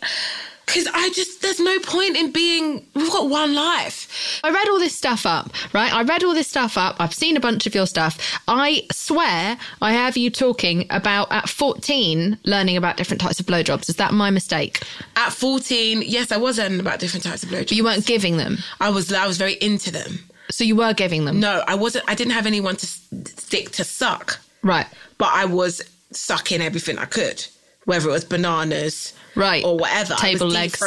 [0.66, 4.41] Because I just, there's no point in being, we've got one life.
[4.43, 5.93] I read all this stuff up, right?
[5.93, 6.97] I read all this stuff up.
[6.99, 8.18] I've seen a bunch of your stuff.
[8.49, 13.91] I swear I have you talking about at 14 learning about different types of blowjobs.
[13.91, 14.83] Is that my mistake?
[15.16, 17.68] At 14, yes, I was learning about different types of blowjobs.
[17.68, 18.57] But you weren't giving them.
[18.81, 20.18] I was, I was very into them.
[20.51, 21.41] So you were giving them.
[21.41, 24.87] No, I wasn't, I didn't have anyone to stick to suck, Right.
[25.18, 27.47] but I was sucking everything I could,
[27.85, 29.12] whether it was bananas.
[29.35, 29.64] Right.
[29.64, 30.14] Or whatever.
[30.14, 30.82] Table I was legs.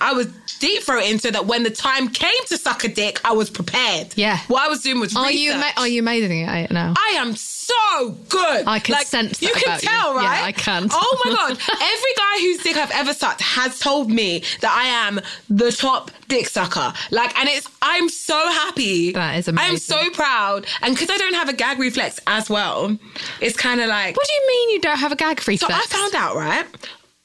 [0.00, 0.26] I was
[0.62, 4.14] deep throating so that when the time came to suck a dick, I was prepared.
[4.16, 4.38] Yeah.
[4.48, 5.40] What I was doing was Are research.
[5.40, 6.94] you ama- are you amazing at it now?
[6.96, 8.64] I am so good.
[8.66, 9.88] I can sense that You can about you.
[9.88, 10.44] tell, Yeah, right?
[10.44, 10.88] I can.
[10.90, 11.50] Oh my god!
[11.52, 16.10] Every guy whose dick I've ever sucked has told me that I am the top
[16.28, 16.92] dick sucker.
[17.10, 19.12] Like, and it's I'm so happy.
[19.12, 19.70] That is amazing.
[19.72, 22.96] I'm so proud, and because I don't have a gag reflex as well,
[23.40, 24.16] it's kind of like.
[24.16, 25.60] What do you mean you don't have a gag reflex?
[25.60, 25.68] So?
[25.70, 26.66] I found out right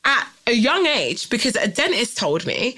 [0.05, 2.75] at a young age because a dentist told me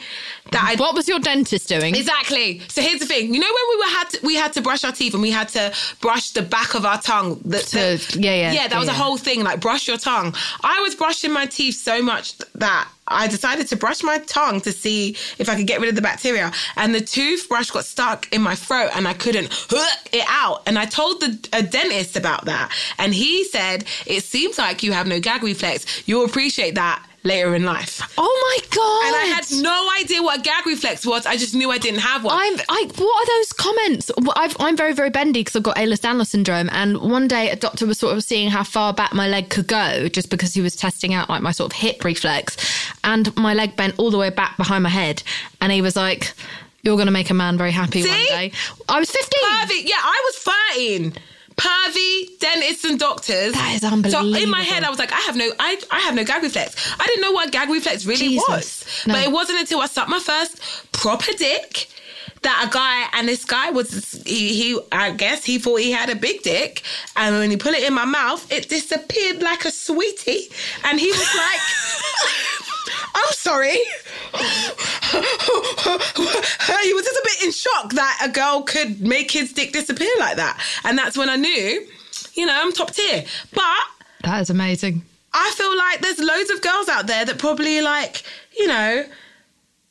[0.52, 1.96] that I What was your dentist doing?
[1.96, 2.60] Exactly.
[2.68, 3.34] So here's the thing.
[3.34, 5.32] You know when we were had to, we had to brush our teeth and we
[5.32, 7.38] had to brush the back of our tongue.
[7.38, 8.68] To- the- yeah, yeah, yeah.
[8.68, 8.98] That yeah, was a yeah.
[8.98, 9.44] whole thing.
[9.44, 10.36] Like brush your tongue.
[10.64, 14.72] I was brushing my teeth so much that I decided to brush my tongue to
[14.72, 16.52] see if I could get rid of the bacteria.
[16.76, 20.64] And the toothbrush got stuck in my throat and I couldn't hook it out.
[20.68, 24.92] And I told the a dentist about that, and he said it seems like you
[24.92, 26.08] have no gag reflex.
[26.08, 28.02] You'll appreciate that later in life.
[28.18, 29.08] oh my god!
[29.08, 31.26] And I had no idea what a gag reflex was.
[31.26, 32.38] I just knew I didn't have one.
[32.38, 32.60] I'm.
[32.68, 32.90] I.
[32.98, 34.12] What are those comments?
[34.36, 36.70] I've, I'm very, very bendy because I've got Ehlers-Danlos syndrome.
[36.74, 39.68] And one day, a doctor was sort of seeing how far back my leg could
[39.68, 42.58] go, just because he was testing out like my sort of hip reflex,
[43.04, 45.24] and my leg bent all the way back behind my head.
[45.62, 46.34] And he was like,
[46.84, 48.52] "You're going to make a man very happy one day."
[48.90, 49.40] I was 15.
[49.44, 49.88] Pervy.
[49.88, 50.36] Yeah, I was
[50.76, 51.14] 13.
[51.60, 53.54] Pervy, dentists and doctors.
[53.54, 54.34] That is unbelievable.
[54.34, 56.42] So in my head, I was like, I have no, I, I have no gag
[56.42, 56.94] reflex.
[57.00, 58.48] I didn't know what gag reflex really Jesus.
[58.48, 58.86] was.
[59.08, 59.14] No.
[59.14, 61.88] But it wasn't until I sucked my first proper dick
[62.42, 66.10] that a guy and this guy was he, he I guess he thought he had
[66.10, 66.84] a big dick
[67.16, 70.50] and when he put it in my mouth it disappeared like a sweetie
[70.86, 71.60] and he was like
[73.16, 73.78] I'm sorry.
[76.84, 80.10] He was just a bit in shock that a girl could make his dick disappear
[80.20, 80.60] like that.
[80.84, 81.88] And that's when I knew
[82.36, 83.26] you know I'm top tier.
[83.54, 83.84] But
[84.24, 85.04] That is amazing.
[85.34, 88.24] I feel like there's loads of girls out there that probably like,
[88.58, 89.06] you know,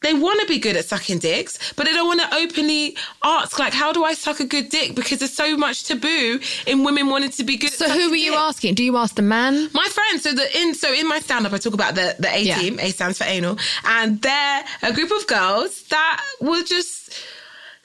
[0.01, 3.59] they want to be good at sucking dicks, but they don't want to openly ask,
[3.59, 4.95] like, how do I suck a good dick?
[4.95, 7.73] Because there's so much taboo in women wanting to be good.
[7.73, 8.41] So who were you dick.
[8.41, 8.75] asking?
[8.75, 9.69] Do you ask the man?
[9.75, 12.29] My friends, so the in so in my stand up, I talk about the the
[12.33, 12.59] A Yeah.
[12.61, 12.79] team.
[12.81, 17.13] A stands for anal, and they're a group of girls that were just.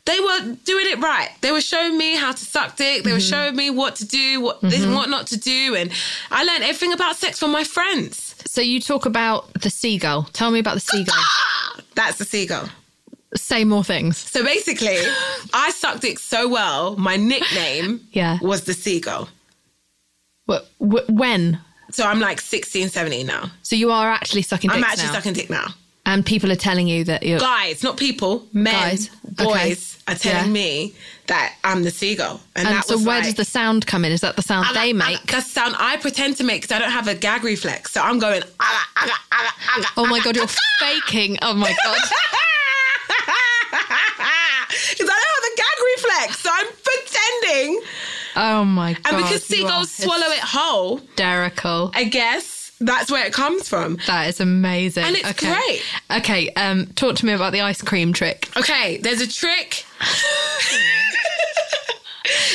[0.05, 1.29] They were doing it right.
[1.39, 3.05] They were showing me how to suck dick.
[3.05, 3.29] They were Mm-hmm.
[3.29, 5.89] showing me what to do, what this what not to do, and
[6.29, 8.35] I learned everything about sex from my friends.
[8.45, 10.23] So you talk about the seagull.
[10.33, 11.15] Tell me about the seagull.
[11.95, 12.69] That's the seagull.
[13.35, 14.17] Say more things.
[14.17, 14.97] So basically,
[15.53, 18.37] I sucked dick so well, my nickname Yeah.
[18.41, 19.29] was the seagull.
[20.49, 21.59] Wh- wh- when?
[21.91, 23.51] So I'm like 16, 17 now.
[23.63, 25.13] So you are actually sucking I'm actually now.
[25.13, 25.67] sucking dick now.
[26.05, 27.39] And people are telling you that you're.
[27.39, 30.13] Guys, not people, men, Guys, boys okay.
[30.13, 30.51] are telling Yeah.
[30.51, 30.93] me
[31.27, 32.41] that I'm the seagull.
[32.55, 34.11] And, And so where like, does the sound come in?
[34.11, 35.21] Is that the sound aga, they aga, make?
[35.27, 37.91] That's the sound I pretend to make because I don't have a gag reflex.
[37.93, 39.13] So I'm going, aga,
[39.97, 40.47] oh my god, you're
[40.79, 41.37] faking.
[41.41, 41.97] Oh my god.
[44.89, 47.81] Because I don't have a gag reflex, so I'm pretending.
[48.35, 49.01] Oh my god.
[49.13, 51.91] And because seagulls swallow it whole, hysterical.
[51.93, 52.52] I guess
[52.85, 53.97] that's where it comes from.
[54.07, 55.03] That is amazing.
[55.03, 55.53] And it's okay.
[55.53, 55.81] great.
[56.19, 58.49] Okay, um, talk to me about the ice cream trick.
[58.57, 59.85] Okay, there's a trick.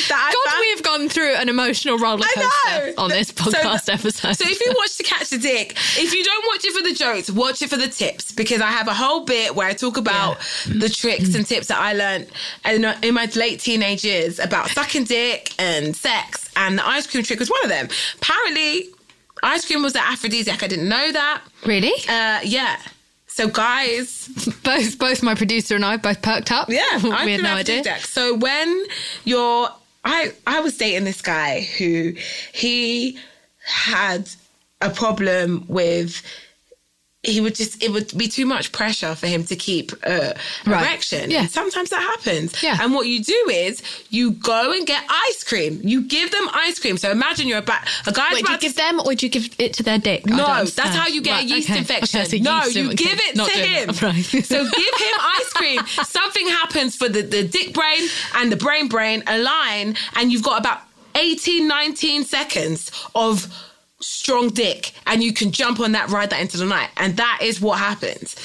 [0.07, 3.91] that I God, we have gone through an emotional roller coaster on this So- podcast
[3.93, 4.33] episode.
[4.33, 6.93] So if you watch To Catch the Dick, if you don't watch it for the
[6.93, 9.97] jokes, watch it for the tips because I have a whole bit where I talk
[9.97, 12.27] about the tricks and tips that I learned
[12.65, 17.23] in, in my late teenage years about sucking dick and sex, and the ice cream
[17.23, 17.89] trick was one of them.
[18.15, 18.89] Apparently,
[19.43, 20.63] ice cream was an aphrodisiac.
[20.63, 21.41] I didn't know that.
[21.65, 21.93] really?
[22.07, 22.77] Uh, yeah.
[23.27, 24.27] So guys,
[24.63, 26.69] both both my producer and I both perked up.
[26.69, 27.83] Yeah, we I had can no idea.
[27.83, 28.01] Deck.
[28.01, 28.85] So when
[29.23, 29.69] you're,
[30.03, 32.13] I I was dating this guy who
[32.53, 33.17] he
[33.65, 34.29] had
[34.81, 36.21] a problem with.
[37.23, 40.81] He would just, it would be too much pressure for him to keep a Right.
[40.87, 41.29] erection.
[41.29, 41.47] Yeah.
[41.47, 42.63] Sometimes that happens.
[42.63, 42.77] Yeah.
[42.81, 45.81] And what you do is you go and get ice cream.
[45.83, 46.95] You give them ice cream.
[46.95, 48.29] So imagine you're about, a guy.
[48.31, 50.25] Wait, do you give them or do you give it to their dick?
[50.27, 51.79] No, that's how you get Right, a yeast okay.
[51.79, 52.21] infection.
[52.21, 53.89] Okay, so no, yeast, you give it to him.
[54.01, 54.23] Right.
[54.23, 55.81] so give him ice cream.
[56.05, 58.01] Something happens for the, the dick brain
[58.35, 60.79] and the brain brain align, and you've got about
[61.15, 63.53] 18, 19 seconds of
[64.01, 66.89] strong dick, and you can jump on that, ride that into the night.
[66.97, 68.35] And that is what happens.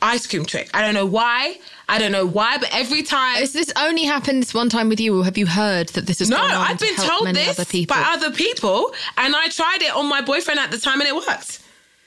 [0.00, 0.70] ice cream trick.
[0.74, 1.58] I don't know why.
[1.88, 3.36] I don't know why, but every time.
[3.36, 6.20] Has this only happened this one time with you, or have you heard that this
[6.20, 6.30] is?
[6.30, 7.96] no, I've been help told this other people?
[7.96, 11.14] by other people, and I tried it on my boyfriend at the time, and it
[11.14, 11.60] worked.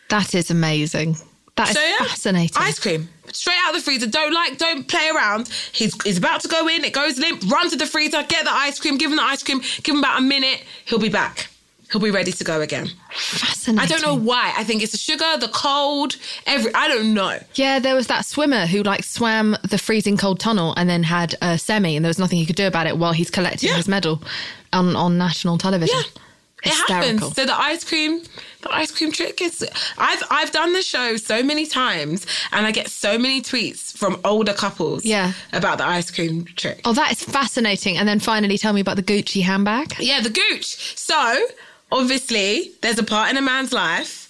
[0.10, 1.18] that is amazing.
[1.56, 2.58] That is So yeah, fascinating.
[2.58, 4.08] Ice cream straight out of the freezer.
[4.08, 5.48] Don't like, don't play around.
[5.72, 6.84] He's he's about to go in.
[6.84, 7.44] It goes limp.
[7.50, 8.24] Run to the freezer.
[8.24, 8.98] Get the ice cream.
[8.98, 9.62] Give him the ice cream.
[9.84, 10.64] Give him about a minute.
[10.86, 11.48] He'll be back.
[11.92, 12.90] He'll be ready to go again.
[13.12, 13.80] fascinating.
[13.80, 14.54] I don't know why.
[14.58, 16.74] I think it's the sugar, the cold, every.
[16.74, 17.40] I don't know.
[17.54, 21.36] Yeah, there was that swimmer who like swam the freezing cold tunnel and then had
[21.42, 23.76] a semi, and there was nothing he could do about it while he's collecting Yeah.
[23.78, 24.22] his medal
[24.74, 25.96] on on national television.
[25.98, 26.22] Yeah.
[26.64, 27.22] It happens.
[27.36, 28.24] So the ice cream,
[28.64, 29.64] the ice cream trick is.
[30.00, 34.20] I've I've done the show so many times, and I get so many tweets from
[34.26, 35.06] older couples.
[35.06, 35.34] Yeah.
[35.54, 36.82] About the ice cream trick.
[36.84, 37.98] Oh, that is fascinating.
[37.98, 39.94] And then finally, tell me about the Gucci handbag.
[40.00, 40.98] Yeah, the gooch.
[40.98, 41.38] So
[42.00, 44.22] obviously, there's a part in a man's life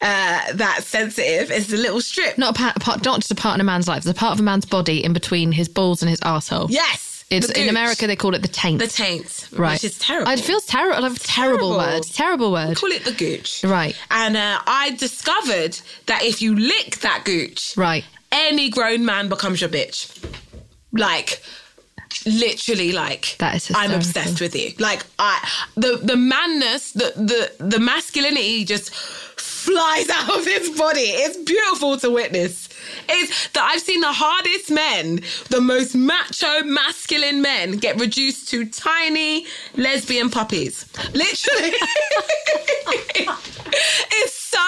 [0.00, 1.50] uh, that's sensitive.
[1.50, 2.38] It's a little strip.
[2.38, 3.98] Not a part, part, not just a part in a man's life.
[3.98, 6.68] It's a part of a man's body in between his balls and his asshole.
[6.70, 7.68] Yes, It's in.
[7.68, 8.78] America they call it the taint.
[8.78, 9.72] the taint, right.
[9.72, 10.30] Which is terrible.
[10.32, 11.04] It feels terrible.
[11.04, 11.70] A terrible, terrible.
[11.76, 12.02] word.
[12.04, 12.76] Terrible word.
[12.76, 13.64] Call it the gooch.
[13.64, 13.94] Right.
[14.10, 18.04] And uh, I discovered that if you lick that gooch, Right.
[18.30, 20.08] any grown man becomes your bitch.
[20.92, 21.42] Like,
[22.26, 24.72] literally, like That is I'm obsessed with you.
[24.78, 31.00] Like, I the the manness, the the the masculinity just flies out of his body.
[31.00, 32.68] It's beautiful to witness.
[33.08, 38.64] It's that I've seen the hardest men, the most macho, masculine men, get reduced to
[38.64, 39.46] tiny
[39.76, 40.86] lesbian puppies.
[41.12, 41.72] Literally.
[44.20, 44.58] it's so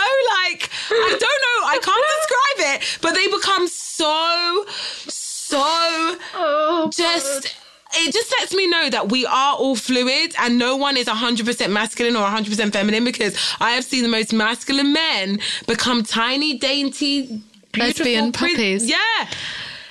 [0.42, 4.64] like I don't know, I can't describe it, but they become so,
[5.08, 7.56] so Oh, just
[7.92, 11.70] it just lets me know that we are all fluid and no one is 100%
[11.72, 17.42] masculine or 100% feminine because I have seen the most masculine men become tiny, dainty,
[17.72, 18.88] beautiful Lesbian prin- puppies.
[18.88, 18.96] Yeah.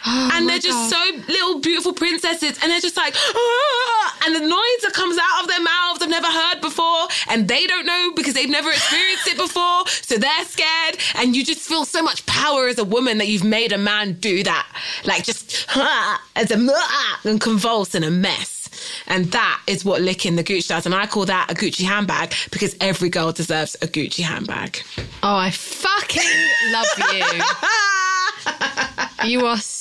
[0.10, 0.97] And they're just so
[1.28, 5.47] little beautiful princesses and they're just like "Ah," and the noise that comes out of
[5.47, 9.38] their mouths I've never heard before and they don't know because they've never experienced it
[9.38, 13.28] before so they're scared and you just feel so much power as a woman that
[13.28, 14.68] you've made a man do that.
[15.05, 18.70] Like just "Ah," as a "Ah," and convulse in a mess.
[19.07, 22.34] And that is what licking the Gucci does and I call that a Gucci handbag
[22.51, 24.82] because every girl deserves a Gucci handbag.
[25.24, 27.43] Oh, I fucking love you.
[29.26, 29.79] You are so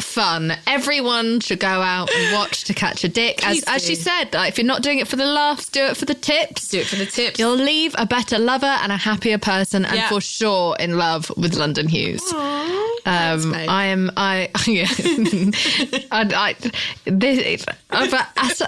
[0.00, 0.52] fun.
[0.66, 3.46] Everyone should go out and watch To Catch a Dick.
[3.46, 5.96] As, as she said, like, if you're not doing it for the laughs, do it
[5.96, 6.68] for the tips.
[6.68, 9.94] do it for the tips You'll leave a better lover and a happier person, and
[9.96, 10.08] Yeah.
[10.08, 12.22] for sure in love with London Hughes.
[12.32, 13.68] Um, babe.
[13.70, 14.10] I am.
[14.16, 14.86] I yeah.
[16.10, 16.56] I, I
[17.04, 17.64] this.
[17.90, 18.62] uh, but as,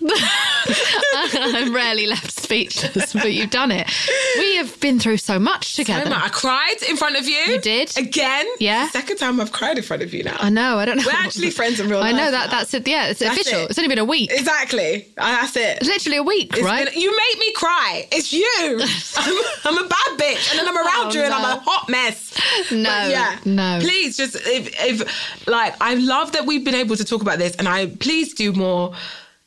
[1.34, 3.90] I'm rarely left speechless, but you've done it.
[4.38, 6.06] We have been through so much together.
[6.06, 7.34] Emma, I cried in front of you.
[7.36, 7.96] You did?
[7.96, 8.10] again.
[8.58, 8.88] Yeah.
[8.88, 10.36] Second time I've cried in front of you now.
[10.38, 10.78] I know.
[10.78, 11.04] I don't know.
[11.06, 12.14] We're actually friends in real life.
[12.14, 12.46] I know that.
[12.50, 12.58] now.
[12.58, 12.86] That's it.
[12.86, 13.60] Yeah, it's That's official.
[13.60, 13.70] it.
[13.70, 14.30] It's only been a week.
[14.32, 15.06] Exactly.
[15.16, 15.78] Uh, That's it.
[15.78, 16.88] It's literally a week, It's right?
[16.90, 18.06] been- you make me cry.
[18.12, 18.80] It's you.
[19.16, 19.44] I'm,
[19.78, 21.36] I'm a bad bitch, and then I'm around Oh, you, and no.
[21.36, 22.34] I'm a hot mess.
[22.70, 23.38] No, But yeah.
[23.44, 23.78] no.
[23.80, 27.54] Please, just if, if like I love that we've been able to talk about this,
[27.56, 28.94] and I please do more.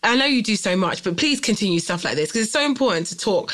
[0.06, 2.66] I know you do so much, but please continue stuff like this because it's so
[2.66, 3.54] important to talk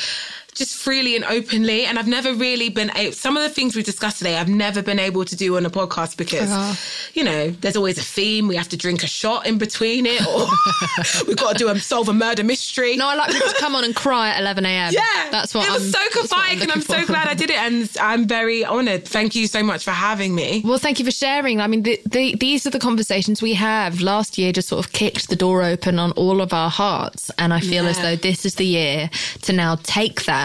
[0.54, 1.84] just freely and openly.
[1.84, 4.82] And I've never really been able, some of the things we discussed today, I've never
[4.82, 6.74] been able to do on a podcast because, Uh-huh.
[7.14, 8.48] you know, there's always a theme.
[8.48, 10.46] We have to drink a shot in between it, or
[11.26, 12.96] we've got to do a solve a murder mystery.
[12.96, 14.92] No, I like to come on and cry at 11 a.m.
[14.92, 17.56] Yeah, that's what it was I'm, so cathartic, and I'm so glad I did it,
[17.58, 19.04] and I'm very honoured.
[19.06, 20.62] Thank you so much for having me.
[20.64, 21.60] Well, thank you for sharing.
[21.60, 24.00] I mean, the, the, these are the conversations we have.
[24.00, 27.30] Last year just sort of kicked the door open on all of our hearts.
[27.38, 29.10] And I feel as though this is the year
[29.42, 30.39] to now take that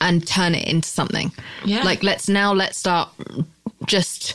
[0.00, 1.32] and turn it into something.
[1.64, 1.82] Yeah.
[1.82, 3.08] Like, let's now, let's start
[3.86, 4.34] just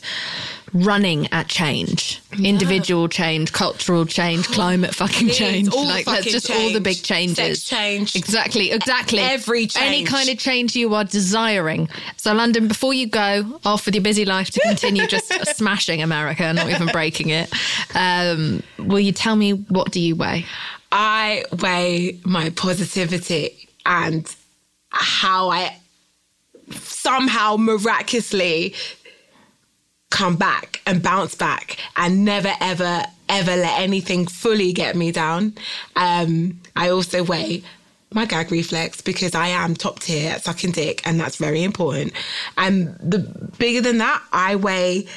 [0.74, 5.74] running at change, individual change, cultural change, climate fucking change.
[5.74, 7.64] like, fucking just all the big changes.
[7.64, 8.16] Sex change.
[8.16, 9.20] Exactly, exactly.
[9.20, 11.90] Every Any kind of change you are desiring.
[12.18, 16.52] So, London, before you go off with your busy life to continue just smashing America,
[16.54, 17.52] not even breaking it,
[17.96, 20.46] um, will you tell me what do you weigh?
[20.92, 24.34] I weigh my positivity and
[24.90, 25.78] how I
[26.82, 28.74] somehow miraculously
[30.10, 35.54] come back and bounce back and never ever ever let anything fully get me down.
[35.96, 37.64] Um, I also weigh
[38.14, 42.14] my gag reflex because I am top tier at sucking dick and that's very important.
[42.58, 43.20] And the
[43.58, 45.08] bigger than that, I weigh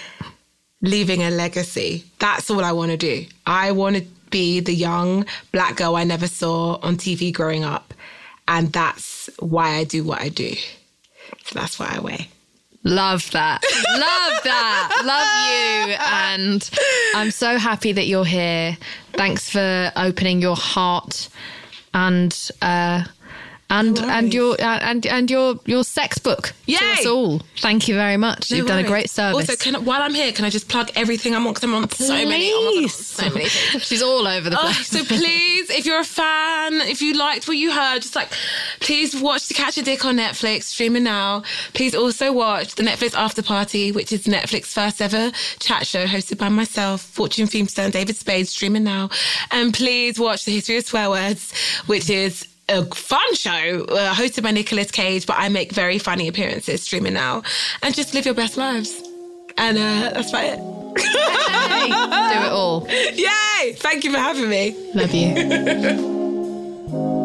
[0.83, 2.05] leaving a legacy.
[2.19, 3.27] That's all I want to do.
[3.47, 7.95] I want to be the young black girl I never saw on TV growing up.
[8.51, 10.55] And that's why I do what I do.
[11.45, 12.29] So that's why I weigh.
[12.83, 13.63] Love that.
[13.63, 15.03] Love that.
[15.05, 15.97] Love you.
[16.01, 16.71] And
[17.15, 18.77] I'm so happy that you're here.
[19.13, 21.29] Thanks for opening your heart
[21.95, 23.05] and uh
[23.71, 26.77] and and your uh, and and your your sex book Yay!
[26.77, 27.41] to us all.
[27.59, 28.51] Thank you very much.
[28.51, 29.49] No You've done a great service.
[29.49, 31.53] Also, can, while I'm here, can I just plug everything I'm on?
[31.55, 32.51] Because I'm on so many.
[32.53, 32.95] Oh God, I'm on Please.
[32.95, 33.45] so many.
[33.81, 34.89] She's all over the Oh, place.
[34.89, 38.31] so please, if you're a fan, if you liked what you heard, just like,
[38.81, 41.43] please watch To Catch a Dick on Netflix, streaming now.
[41.73, 46.39] Please also watch the Netflix After Party, which is Netflix first ever chat show hosted
[46.39, 47.49] by myself, Fortune
[47.79, 49.11] and David Spade, streaming now.
[49.51, 51.53] And please watch The History of Swear Words,
[51.87, 56.29] which is a fun show uh, hosted by Nicolas Cage, but I make very funny
[56.29, 57.43] appearances streaming now.
[57.83, 59.03] And just live your best lives.
[59.57, 60.59] And uh, that's about it.
[60.99, 62.87] Hey, do it all.
[62.91, 63.75] Yay!
[63.75, 64.75] Thank you for having me.
[64.95, 66.07] Love you.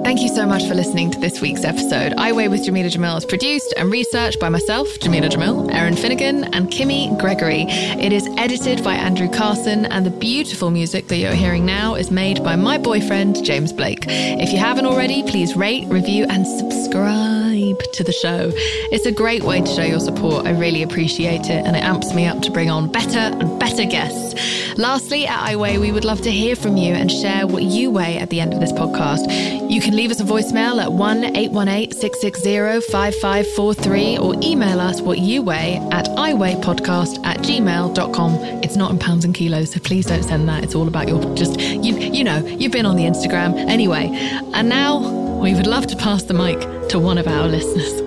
[0.05, 2.13] Thank you so much for listening to this week's episode.
[2.15, 6.43] I Weigh with Jameela Jamil is produced and researched by myself, Jameela Jamil, Erin Finnegan,
[6.53, 7.65] and Kimmy Gregory.
[7.67, 12.11] It is edited by Andrew Carson, and the beautiful music that you're hearing now is
[12.11, 14.05] made by my boyfriend, James Blake.
[14.07, 18.51] If you haven't already, please rate, review, and subscribe to the show.
[18.91, 20.45] It's a great way to show your support.
[20.45, 23.85] I really appreciate it, and it amps me up to bring on better and better
[23.85, 24.77] guests.
[24.77, 27.91] Lastly, at I Weigh, we would love to hear from you and share what you
[27.91, 29.71] weigh at the end of this podcast.
[29.71, 35.19] You can leave us a voicemail at 1 818 660 5543 or email us what
[35.19, 38.33] you weigh at iweighpodcast at gmail.com.
[38.63, 40.65] It's not in pounds and kilos, so please don't send that.
[40.65, 43.55] It's all about your just, you, you know, you've been on the Instagram.
[43.69, 44.09] Anyway,
[44.53, 46.59] and now we would love to pass the mic
[46.89, 48.01] to one of our listeners.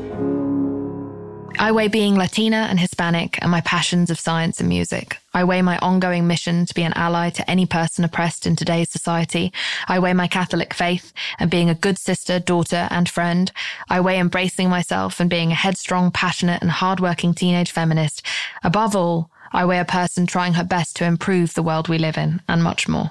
[1.61, 5.19] I weigh being Latina and Hispanic and my passions of science and music.
[5.35, 8.91] I weigh my ongoing mission to be an ally to any person oppressed in today's
[8.91, 9.53] society.
[9.89, 13.51] I weigh my Catholic faith and being a good sister, daughter, and friend.
[13.89, 18.25] I weigh embracing myself and being a headstrong, passionate, and hardworking teenage feminist.
[18.63, 22.19] Above all, I weigh a person trying her best to improve the world we live
[22.19, 23.11] in, and much more.